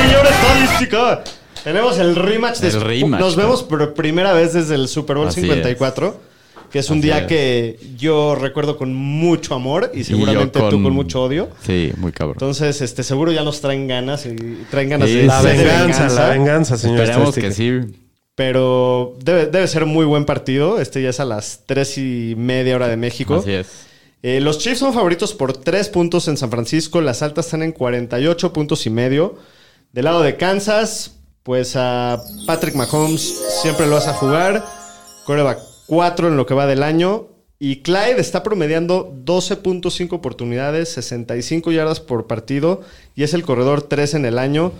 [0.02, 1.24] señor estadística.
[1.66, 2.60] Tenemos el rematch.
[2.60, 6.18] de El rematch, Nos vemos por primera vez desde el Super Bowl Así 54.
[6.72, 7.28] Que es un Así día es.
[7.28, 11.50] que yo recuerdo con mucho amor y Y seguramente yo tú con mucho odio.
[11.66, 12.36] Sí, muy cabrón.
[12.36, 14.34] Entonces, este, seguro ya nos traen ganas y
[14.72, 17.02] traen ganas Sí, de La de venganza, la venganza, señor.
[17.02, 17.92] Esperemos que Estadística.
[17.92, 18.00] sí.
[18.36, 20.80] Pero debe, debe ser muy buen partido.
[20.80, 23.36] Este ya es a las tres y media hora de México.
[23.36, 23.94] Así es.
[24.24, 27.02] Eh, los Chiefs son favoritos por 3 puntos en San Francisco.
[27.02, 29.36] Las altas están en 48 puntos y medio.
[29.92, 33.22] Del lado de Kansas, pues a Patrick Mahomes
[33.62, 34.66] siempre lo vas a jugar.
[35.26, 37.28] Coreback 4 en lo que va del año.
[37.60, 42.82] Y Clyde está promediando 12.5 oportunidades, 65 yardas por partido.
[43.16, 44.72] Y es el corredor 3 en el año.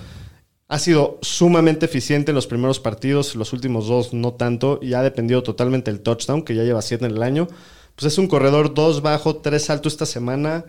[0.70, 5.02] Ha sido sumamente eficiente en los primeros partidos, los últimos dos no tanto, y ha
[5.02, 7.48] dependido totalmente del touchdown, que ya lleva 7 en el año.
[7.96, 10.66] Pues es un corredor 2 bajo, 3 alto esta semana.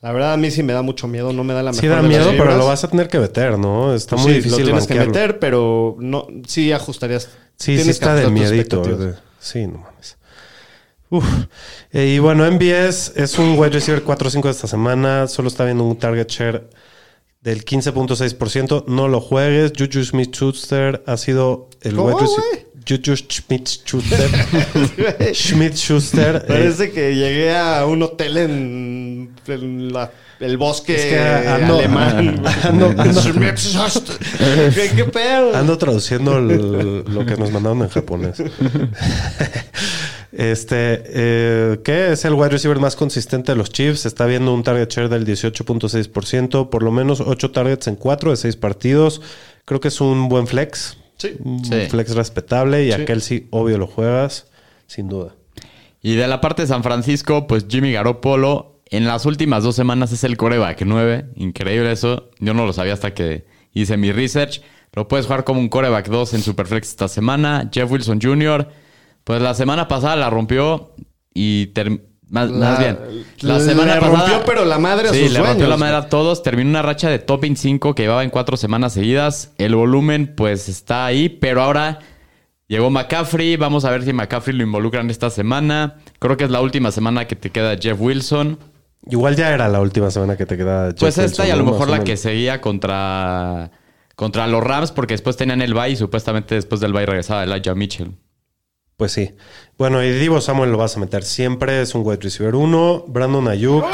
[0.00, 1.86] La verdad a mí sí me da mucho miedo, no me da la mejor Sí
[1.86, 3.94] da de las miedo, pero lo vas a tener que meter, ¿no?
[3.94, 7.28] Está Pues muy sí, difícil lo tienes que meter, pero no, sí ajustarías.
[7.56, 8.82] Sí, sí está de miedito.
[8.82, 10.16] de- Sí, no mames.
[11.10, 11.24] Uf.
[11.92, 15.28] Eh, y bueno, MBS es un wide receiver 4-5 de esta semana.
[15.28, 16.68] Solo está viendo un target share
[17.44, 18.86] del 15.6%.
[18.88, 19.72] No lo juegues.
[19.78, 22.18] Juju Smith-Schuster ha sido el ¿Cómo.
[22.18, 24.30] Juju Smith-Schuster.
[25.34, 26.36] Smith-Schuster.
[26.36, 31.78] eh, Parece que llegué a un hotel en, en la- el bosque Es que ando-
[31.78, 32.42] alemán.
[32.64, 35.54] ando- ando- ¿Qué, qué pedo?
[35.56, 38.42] Ando traduciendo el- lo que nos mandaron en japonés.
[40.36, 42.12] Este, eh, ¿qué?
[42.12, 44.04] Es el wide receiver más consistente de los Chiefs.
[44.06, 48.36] Está viendo un target share del 18.6%, por lo menos 8 targets en 4 de
[48.36, 49.20] 6 partidos.
[49.64, 50.96] Creo que es un buen flex.
[51.18, 51.36] Sí.
[51.40, 51.72] Un Sí.
[51.88, 52.84] flex respetable.
[52.84, 53.00] Y Sí.
[53.02, 54.48] aquel sí, obvio, lo juegas,
[54.86, 55.34] sin duda.
[56.02, 60.12] Y de la parte de San Francisco, pues Jimmy Garoppolo en las últimas dos semanas
[60.12, 61.26] es el coreback 9.
[61.36, 62.30] Increíble eso.
[62.40, 64.60] Yo no lo sabía hasta que hice mi research.
[64.92, 67.70] Lo puedes jugar como un coreback 2 en Superflex esta semana.
[67.72, 68.68] Jeff Wilson Jr.
[69.24, 70.92] Pues la semana pasada la rompió
[71.32, 71.70] y
[72.28, 72.98] más, La- más bien.
[73.40, 75.68] La le semana pasada rompió, pero la madre a sí, sus le rompió dueños.
[75.70, 76.42] la madre a todos.
[76.42, 79.52] Terminó una racha de top 25 que llevaba en cuatro semanas seguidas.
[79.58, 82.00] El volumen, pues está ahí, pero ahora
[82.68, 83.56] llegó McCaffrey.
[83.56, 85.96] Vamos a ver si McCaffrey lo involucran esta semana.
[86.18, 88.58] Creo que es la última semana que te queda Jeff Wilson.
[89.10, 90.88] Igual ya era la última semana que te quedaba.
[90.90, 93.70] Jeff Pues esta Wilson, y a lo mejor la que seguía contra,
[94.16, 97.74] contra los Rams, porque después tenían el bye y supuestamente después del bye regresaba Elijah
[97.74, 98.12] Mitchell.
[98.96, 99.34] Pues sí.
[99.76, 101.82] Bueno, y Divo Samuel lo vas a meter siempre.
[101.82, 103.04] Es un wide receiver 1.
[103.08, 103.84] Brandon Ayuk.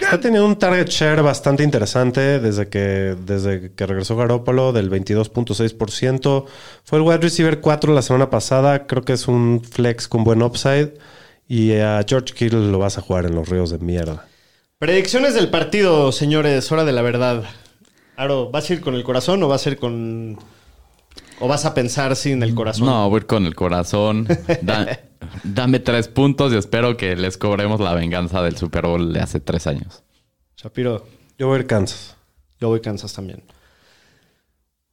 [0.00, 6.44] Está teniendo un target share bastante interesante desde que, desde que regresó Garoppolo del 22.6%.
[6.84, 8.86] Fue el wide receiver 4 la semana pasada.
[8.86, 10.94] Creo que es un flex con buen upside.
[11.48, 14.26] Y a George Kittle lo vas a jugar en los ríos de mierda.
[14.78, 16.70] Predicciones del partido, señores.
[16.70, 17.44] Hora de la verdad.
[18.16, 20.38] Aro, ¿vas a ir con el corazón o vas a ir con
[21.40, 22.86] ¿O vas a pensar sin el corazón?
[22.86, 24.26] No, voy a con el corazón.
[24.62, 25.00] Da-
[25.44, 29.40] dame tres puntos y espero que les cobremos la venganza del Super Bowl de hace
[29.40, 30.02] tres años.
[30.56, 31.06] Shapiro,
[31.38, 32.16] Yo voy a ir Kansas.
[32.60, 33.42] yo voy Kansas también.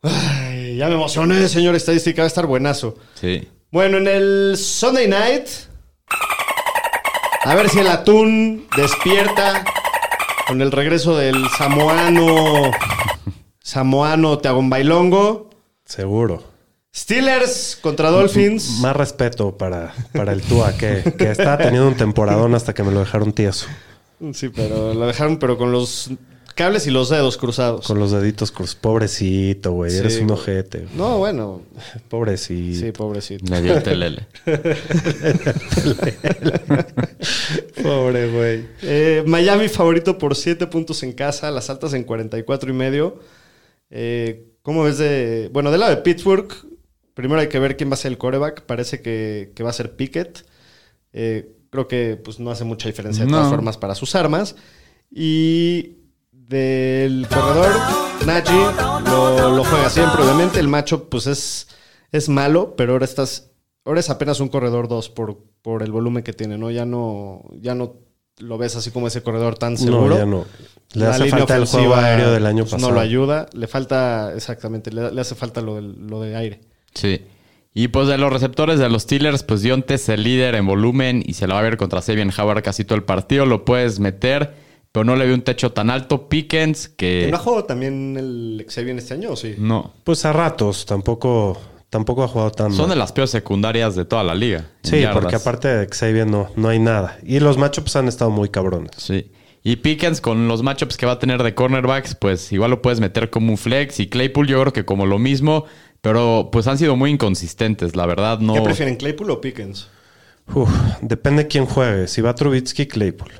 [0.02, 2.22] Ay, ya me emocioné, señor estadística.
[2.24, 2.98] Va a estar buenazo.
[3.16, 3.48] Sí.
[3.72, 5.48] Bueno, en el Sunday Night.
[7.46, 9.64] A ver si el atún despierta
[10.48, 12.72] con el regreso del samoano.
[13.62, 15.50] Samoano Teagombailongo.
[15.86, 16.44] Seguro.
[16.96, 18.80] Steelers contra Dolphins.
[18.82, 22.92] Más respeto para, para el Tua, que, que estaba teniendo un temporadón hasta que me
[22.92, 23.68] lo dejaron tieso.
[24.34, 26.12] Sí, pero lo dejaron, pero con los
[26.56, 27.88] cables y los dedos cruzados.
[27.88, 28.76] Con los deditos cruz.
[28.76, 29.90] Pobrecito, güey.
[29.92, 30.40] Sí, Eres un güey.
[30.40, 30.88] ojete.
[30.96, 31.62] No, bueno.
[32.10, 32.80] Pobrecito.
[32.86, 33.44] Sí, pobrecito.
[33.52, 34.28] Le dio el telele.
[37.82, 38.66] Pobre, güey.
[38.82, 43.20] Eh, Miami favorito por 7 puntos en casa, las altas en 44 y medio.
[43.90, 45.50] Eh, ¿Cómo ves de...?
[45.54, 46.52] Bueno, del lado de Pittsburgh,
[47.14, 48.64] primero hay que ver quién va a ser el coreback.
[48.66, 50.46] Parece que, que va a ser Pickett.
[51.12, 53.38] Eh, creo que pues, no hace mucha diferencia de No.
[53.38, 54.56] todas formas para sus armas.
[55.12, 55.98] Y
[56.32, 57.72] del corredor,
[58.26, 58.66] Najee
[59.06, 60.60] lo, lo juega siempre, obviamente.
[60.60, 61.68] El macho pues es,
[62.12, 63.52] es malo, pero ahora estás...
[63.86, 66.72] Ahora es apenas un corredor 2 por, por el volumen que tiene, ¿no?
[66.72, 67.96] Ya no, ya no
[68.40, 70.10] lo ves así como ese corredor tan seguro.
[70.10, 70.46] No, ya no.
[70.94, 72.90] Le La hace línea falta el juego aéreo del año pues, pasado.
[72.90, 73.48] No lo ayuda.
[73.54, 76.62] Le falta, exactamente, le, le hace falta lo, del- lo de aire.
[76.94, 77.22] Sí.
[77.74, 81.24] Y pues de los receptores de los Steelers, pues Dionte es el líder en volumen
[81.26, 83.48] y se la va a ver contra Sabian Howard casi todo el partido.
[83.48, 84.54] Lo puedes meter,
[84.92, 86.30] pero no le veo un techo tan alto.
[86.30, 87.28] Pickens, que...
[87.32, 89.56] ¿No ha jugado también el Xavier este año o sí?
[89.58, 89.92] No.
[90.04, 90.86] Pues a ratos.
[90.86, 91.60] Tampoco,
[91.94, 94.66] tampoco ha jugado tan Son de las peores secundarias de toda la liga.
[94.82, 95.22] Sí, yardas.
[95.22, 97.20] porque aparte de Xavier no, no hay nada.
[97.24, 98.92] Y los matchups han estado muy cabrones.
[98.98, 99.32] Sí.
[99.62, 103.00] Y Pickens con los matchups que va a tener de cornerbacks, pues igual lo puedes
[103.00, 104.00] meter como un flex.
[104.00, 105.66] Y Claypool yo creo que como lo mismo,
[106.02, 108.56] pero pues han sido muy inconsistentes, la verdad no...
[108.56, 109.88] ¿Qué prefieren, Claypool o Pickens?
[110.52, 110.70] Uf,
[111.02, 112.08] depende quién juegue.
[112.08, 113.32] Si va Trubitsky, Claypool.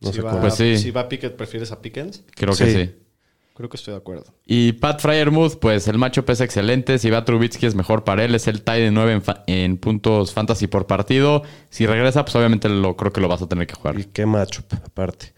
[0.00, 0.42] No si, sé va, cuál.
[0.42, 0.76] Pues sí.
[0.78, 2.24] si va Pickett, ¿prefieres a Pickens?
[2.34, 2.94] Creo que Sí.
[3.60, 4.24] Creo que estoy de acuerdo.
[4.46, 6.98] Y Pat Fryermuth, pues el matchup es excelente.
[6.98, 8.34] Si va Trubitsky es mejor para él.
[8.34, 11.42] Es el tie de 9 en, fa- en puntos fantasy por partido.
[11.68, 14.00] Si regresa, pues obviamente lo, creo que lo vas a tener que jugar.
[14.00, 15.34] Y qué matchup, aparte.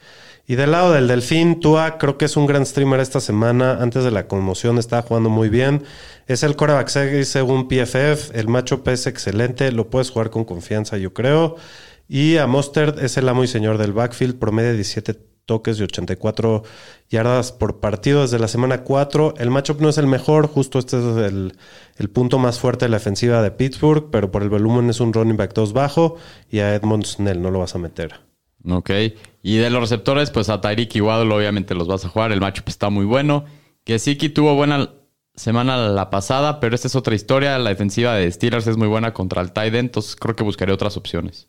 [0.47, 3.79] Y del lado del Delfín, Tua creo que es un gran streamer esta semana.
[3.81, 5.83] Antes de la conmoción estaba jugando muy bien.
[6.29, 6.91] Es el coreback
[7.25, 8.31] según PFF.
[8.39, 9.73] El matchup es excelente.
[9.73, 11.57] Lo puedes jugar con confianza, yo creo.
[12.09, 14.39] Y a Mostert es el amo y señor del backfield.
[14.39, 16.63] Promedio 17 toques y 84
[17.11, 19.35] yardas por partido desde la semana 4.
[19.39, 20.49] El matchup no es el mejor.
[20.49, 21.55] Justo este es el,
[21.97, 24.11] el punto más fuerte de la ofensiva de Pittsburgh.
[24.11, 26.17] Pero por el volumen es un running back 2 bajo.
[26.51, 28.21] Y a Edmond Snell no lo vas a meter.
[28.69, 28.91] Ok.
[29.43, 32.33] Y de los receptores, pues a Tyreek y Waddle obviamente los vas a jugar.
[32.33, 33.45] El matchup está muy bueno.
[33.85, 34.91] Que Siki tuvo buena
[35.35, 37.59] semana la pasada, pero esta es otra historia.
[37.59, 40.97] La defensiva de Steelers es muy buena contra el end, entonces creo que buscaré otras
[40.97, 41.49] opciones.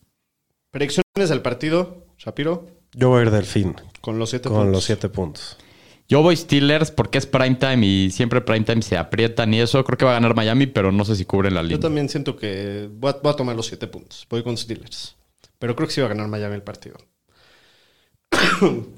[0.72, 4.72] Predicciones del partido, Shapiro, Yo voy a ir Delfín con los siete con puntos.
[4.74, 5.58] los siete puntos.
[6.10, 9.84] Yo voy Steelers porque es primetime y siempre primetime se aprietan y eso.
[9.84, 11.80] Creo que va a ganar Miami, pero no sé si cubren la Yo línea.
[11.80, 14.28] también siento que voy a, voy a tomar los siete puntos.
[14.30, 15.16] Voy con Steelers.
[15.60, 16.98] Pero creo que sí va a ganar Miami el partido.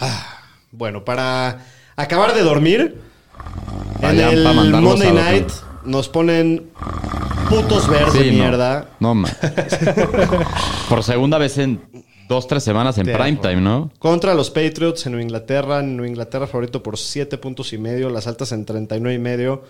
[0.00, 0.42] Ah,
[0.72, 1.64] bueno, para
[1.94, 3.00] acabar de dormir,
[4.00, 5.12] Vayan en el Monday.
[5.12, 5.48] Night
[5.84, 6.70] nos ponen
[7.48, 8.38] putos verdes de no.
[8.38, 8.88] mierda.
[8.98, 9.32] No, man.
[10.88, 11.80] Por segunda vez en
[12.28, 13.90] dos, tres semanas en primetime, ¿no?
[13.98, 15.80] Contra los Patriots en Nueva Inglaterra.
[15.80, 18.08] En Nueva Inglaterra favorito por 7 puntos y medio.
[18.10, 19.62] Las altas en 39 y medio.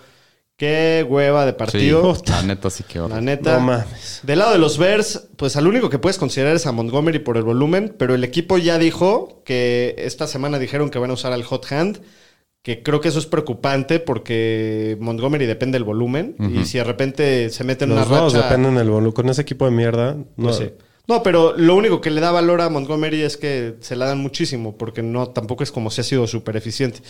[0.55, 2.15] Qué hueva de Sí, partido.
[2.27, 3.23] la neta sí que La horror.
[3.23, 3.53] neta.
[3.55, 4.19] No mames.
[4.23, 7.37] Del lado de los Bears, pues al único que puedes considerar es a Montgomery por
[7.37, 11.33] el volumen, pero el equipo ya dijo que esta semana dijeron que van a usar
[11.33, 12.01] al hot hand,
[12.61, 17.49] que creo que eso es preocupante porque Montgomery depende del volumen y si de repente
[17.49, 18.45] se mete en Los una dos racha...
[18.47, 19.11] dependen del volumen.
[19.11, 20.13] Con ese equipo de mierda.
[20.13, 20.75] No, No sé.
[21.05, 24.19] No, pero lo único que le da valor a Montgomery es que se la dan
[24.19, 27.01] muchísimo, porque no, tampoco es como si ha sido súper eficiente.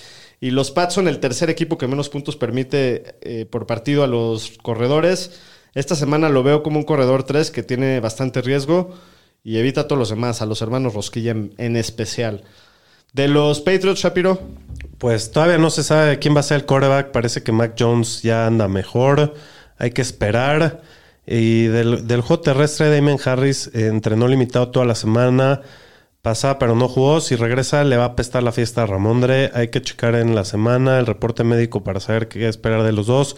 [0.42, 4.08] Y los Pats son el tercer equipo que menos puntos permite eh, por partido a
[4.08, 5.40] los corredores.
[5.76, 8.96] Esta semana lo veo como un corredor 3 que tiene bastante riesgo
[9.44, 12.44] y evita a todos los demás, a los hermanos Rosquilla en, en especial.
[13.14, 14.40] De los Patriots, Shapiro,
[14.98, 17.12] Pues todavía no se sabe quién va a ser el quarterback.
[17.12, 19.36] Parece que Mac Jones ya anda mejor.
[19.78, 20.82] Hay que esperar.
[21.26, 25.62] Y del, del juego terrestre, Damon Harris entrenó limitado toda la semana
[26.22, 27.22] pasada, pero no jugó.
[27.22, 29.52] Si regresa, le va a apestar la fiesta a Ramondre.
[29.54, 33.08] Hay que checar en la semana el reporte médico para saber qué esperar de los
[33.08, 33.36] dos.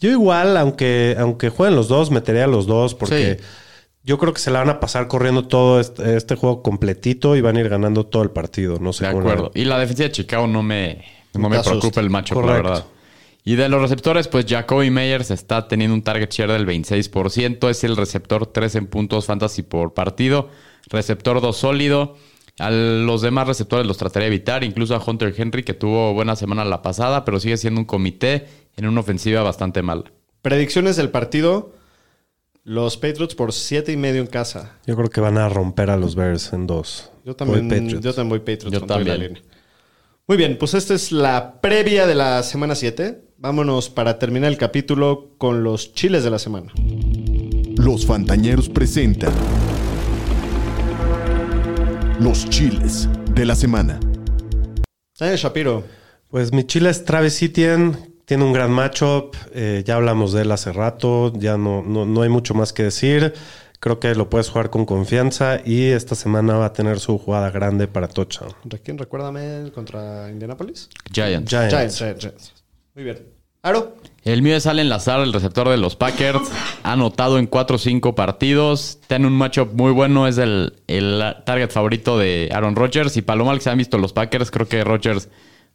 [0.00, 3.44] Yo igual, aunque, aunque jueguen los dos, metería a los dos porque Sí.
[4.02, 7.40] yo creo que se la van a pasar corriendo todo este, este juego completito y
[7.40, 8.78] van a ir ganando todo el partido.
[8.80, 9.50] No sé De cómo acuerdo.
[9.54, 11.04] Y la defensa de Chicago no me,
[11.34, 12.68] no me preocupa el macho, la Correcto.
[12.68, 12.84] verdad.
[13.46, 17.68] Y de los receptores, pues Jacoby Meyers está teniendo un target share del 26%.
[17.68, 20.48] Es el receptor 3 en puntos fantasy por partido.
[20.88, 22.16] Receptor 2 sólido.
[22.58, 26.36] A los demás receptores los trataría de evitar, incluso a Hunter Henry, que tuvo buena
[26.36, 30.04] semana la pasada, pero sigue siendo un comité en una ofensiva bastante mala.
[30.40, 31.72] Predicciones del partido.
[32.62, 34.78] Los Patriots por siete y medio en casa.
[34.86, 37.10] Yo creo que van a romper a los Bears en dos.
[37.24, 38.04] Yo también, Voy Patriots.
[38.04, 38.72] yo también voy Patriots.
[38.72, 39.38] Yo también.
[40.26, 43.22] Muy bien, pues esta es la previa de la semana 7.
[43.38, 46.72] Vámonos para terminar el capítulo con los chiles de la semana.
[47.76, 49.32] Los Fantañeros presentan
[52.20, 53.98] los chiles de la semana.
[55.18, 55.84] Daniel Shapiro,
[56.30, 57.96] Pues mi chile es Travis Etienne.
[58.24, 59.36] Tiene un gran matchup.
[59.52, 61.32] eh, ya hablamos de él hace rato.
[61.36, 63.34] Ya no, no, no hay mucho más que decir.
[63.80, 65.60] Creo que lo puedes jugar con confianza.
[65.64, 68.08] Y esta semana va a tener su jugada grande para.
[68.08, 68.96] ¿contra quién?
[68.96, 70.88] Recuérdame, contra Indianapolis.
[71.12, 71.50] Giants.
[71.50, 71.74] Giants.
[71.74, 72.63] Giants, Giants, Giants.
[72.94, 73.18] Muy bien.
[73.62, 76.50] Aro, El mío es Allen Lazar, el receptor de los Packers.
[76.82, 78.98] Ha anotado en 4 o 5 partidos.
[79.06, 80.26] Tiene un matchup muy bueno.
[80.28, 83.16] Es el, el target favorito de Aaron Rodgers.
[83.16, 85.30] Y para lo mal que se han visto los Packers, creo que Rodgers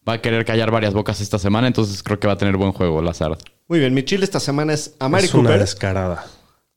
[0.08, 1.66] va a querer callar varias bocas esta semana.
[1.68, 3.36] Entonces creo que va a tener buen juego Lazar.
[3.68, 3.94] muy bien.
[3.96, 5.60] Mi chile esta semana es Amari es una Cooper.
[5.60, 6.26] descarada.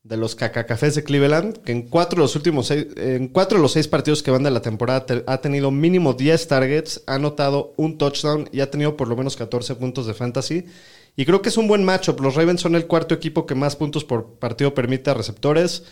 [0.05, 3.62] De los cacacafés de Cleveland, que en cuatro de los últimos seis, en cuatro de
[3.62, 7.14] los seis partidos que van de la temporada te- ha tenido mínimo 10 targets, ha
[7.14, 10.64] anotado un touchdown y ha tenido por lo menos 14 puntos de fantasy.
[11.14, 12.20] Y creo que es un buen matchup.
[12.20, 15.84] Los Ravens son el cuarto equipo que más puntos por partido permite a receptores.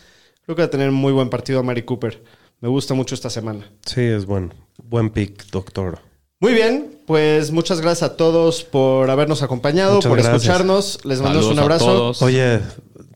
[0.44, 2.24] Creo que va a tener un muy buen partido a Mari Cooper.
[2.60, 3.70] Me gusta mucho esta semana.
[3.86, 4.50] Sí, es bueno.
[4.82, 5.98] Buen pick, doctor.
[6.40, 10.42] Muy bien, pues muchas gracias a todos por habernos acompañado, Muchas por gracias.
[10.42, 11.04] escucharnos.
[11.04, 11.84] Les mandamos un a abrazo.
[11.84, 12.22] todos.
[12.22, 12.60] Oye,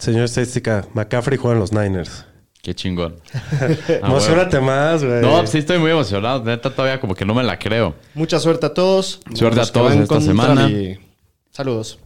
[0.05, 2.26] señor estadística, McCaffrey juega en los Niners.
[2.62, 3.16] Qué chingón.
[4.02, 5.20] Ah, Emocionate más, güey.
[5.20, 6.42] No, pues sí estoy muy emocionado.
[6.42, 7.94] Neta, todavía como que no me la creo.
[8.14, 9.20] Mucha suerte a todos.
[9.34, 10.68] Suerte a todos esta semana.
[11.50, 11.98] Saludos.